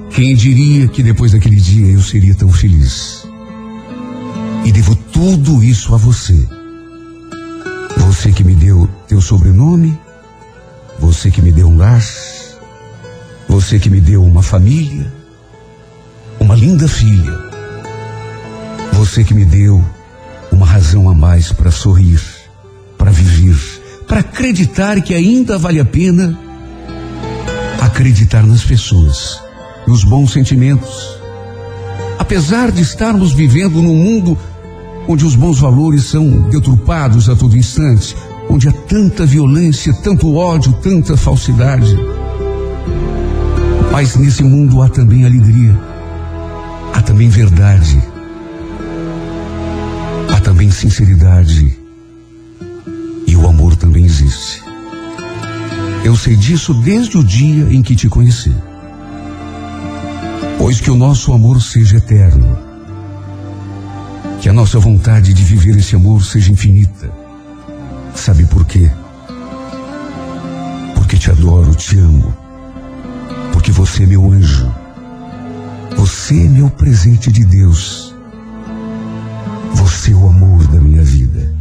Quem 0.10 0.36
diria 0.36 0.90
que 0.90 1.02
depois 1.02 1.32
daquele 1.32 1.56
dia 1.56 1.94
eu 1.94 2.02
seria 2.02 2.36
tão 2.36 2.52
feliz? 2.52 3.26
E 4.66 4.74
devo 4.74 4.98
tudo 4.98 5.64
isso 5.64 5.96
a 5.96 5.98
você. 5.98 6.50
Você 7.96 8.34
que 8.34 8.44
me 8.44 8.56
deu 8.56 8.90
teu 9.08 9.22
sobrenome, 9.22 9.98
você 11.00 11.32
que 11.32 11.42
me 11.42 11.54
deu 11.54 11.70
um 11.70 11.78
lar, 11.78 12.04
você 13.48 13.80
que 13.80 13.90
me 13.90 14.02
deu 14.02 14.22
uma 14.22 14.44
família, 14.44 15.23
uma 16.44 16.56
linda 16.56 16.90
filha, 16.90 17.40
você 18.92 19.24
que 19.24 19.34
me 19.34 19.46
deu 19.46 19.82
uma 20.52 20.66
razão 20.66 21.10
a 21.10 21.14
mais 21.14 21.54
para 21.54 21.72
sorrir, 21.72 22.20
para 22.98 23.12
viver, 23.12 23.58
para 24.06 24.20
acreditar 24.20 25.02
que 25.02 25.14
ainda 25.14 25.58
vale 25.58 25.80
a 25.80 25.86
pena 25.86 26.38
acreditar 27.80 28.46
nas 28.46 28.62
pessoas, 28.62 29.42
nos 29.88 30.04
bons 30.04 30.34
sentimentos. 30.34 31.18
Apesar 32.20 32.72
de 32.72 32.82
estarmos 32.82 33.32
vivendo 33.32 33.82
num 33.82 33.96
mundo 33.96 34.38
onde 35.08 35.26
os 35.26 35.36
bons 35.36 35.60
valores 35.60 36.08
são 36.08 36.50
deturpados 36.50 37.30
a 37.30 37.38
todo 37.38 37.58
instante, 37.58 38.18
onde 38.50 38.68
há 38.68 38.74
tanta 38.74 39.26
violência, 39.26 39.94
tanto 40.04 40.36
ódio, 40.36 40.74
tanta 40.74 41.16
falsidade. 41.16 41.98
Mas 43.94 44.18
nesse 44.18 44.44
mundo 44.44 44.82
há 44.82 44.90
também 44.90 45.24
alegria, 45.24 45.93
também 47.14 47.30
verdade, 47.30 48.02
há 50.30 50.40
também 50.40 50.72
sinceridade 50.72 51.78
e 53.28 53.36
o 53.36 53.48
amor 53.48 53.76
também 53.76 54.04
existe. 54.04 54.64
Eu 56.04 56.18
sei 56.18 56.36
disso 56.36 56.74
desde 56.74 57.16
o 57.20 57.24
dia 57.24 57.72
em 57.72 57.84
que 57.84 57.96
te 57.96 58.10
conheci. 58.10 58.52
Pois 60.58 60.82
que 60.82 60.90
o 60.90 60.96
nosso 60.96 61.32
amor 61.32 61.62
seja 61.62 61.98
eterno 61.98 62.58
que 64.42 64.50
a 64.50 64.54
nossa 64.54 64.80
vontade 64.80 65.36
de 65.36 65.44
viver 65.44 65.78
esse 65.78 65.96
amor 65.96 66.26
seja 66.26 66.52
infinita. 66.52 67.12
Sabe 68.16 68.44
por 68.46 68.66
quê? 68.66 68.90
Porque 70.96 71.16
te 71.16 71.30
adoro, 71.30 71.76
te 71.76 71.96
amo. 71.96 72.36
Porque 73.52 73.72
você 73.72 74.02
é 74.02 74.08
meu 74.08 74.32
anjo. 74.32 74.83
Você 75.98 76.36
é 76.36 76.50
meu 76.50 76.70
presente 76.70 77.32
de 77.32 77.46
Deus. 77.46 78.16
Você 79.74 80.12
é 80.12 80.16
o 80.16 80.28
amor 80.28 80.68
da 80.68 80.80
minha 80.80 81.04
vida. 81.04 81.54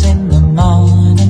And 0.00 0.30
the 0.30 0.40
moment 0.40 1.28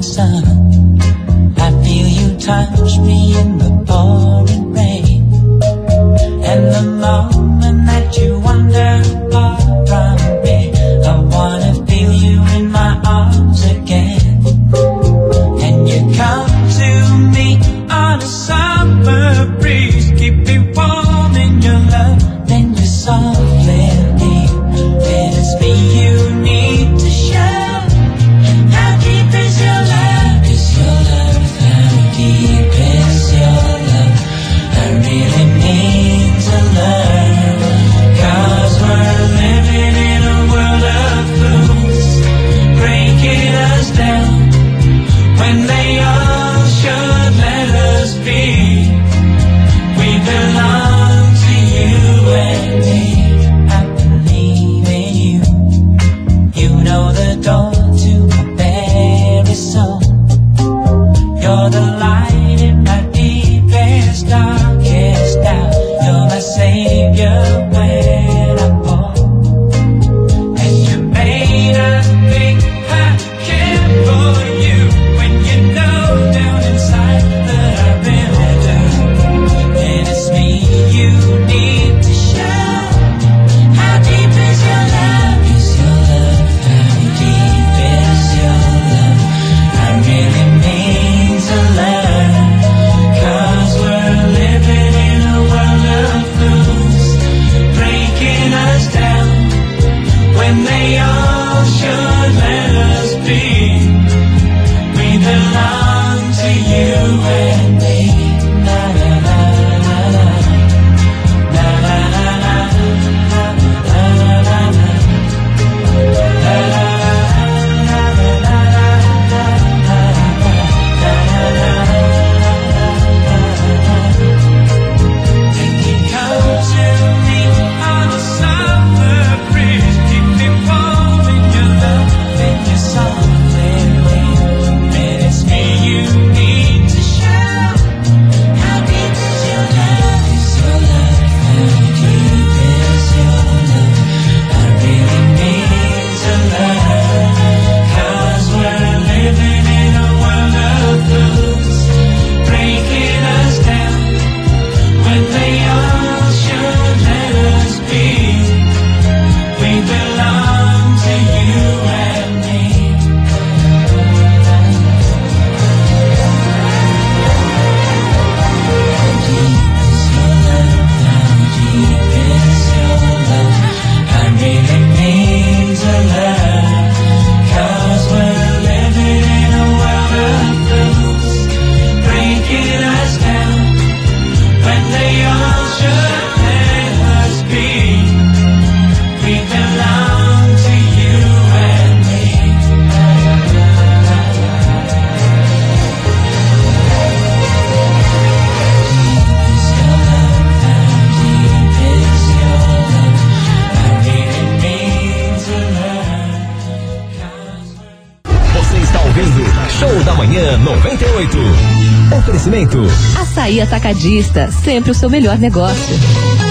Oferecimento. 212.58 212.82
Açaí 213.20 213.60
Atacadista, 213.60 214.50
sempre 214.50 214.90
o 214.90 214.94
seu 214.94 215.08
melhor 215.08 215.38
negócio. 215.38 216.47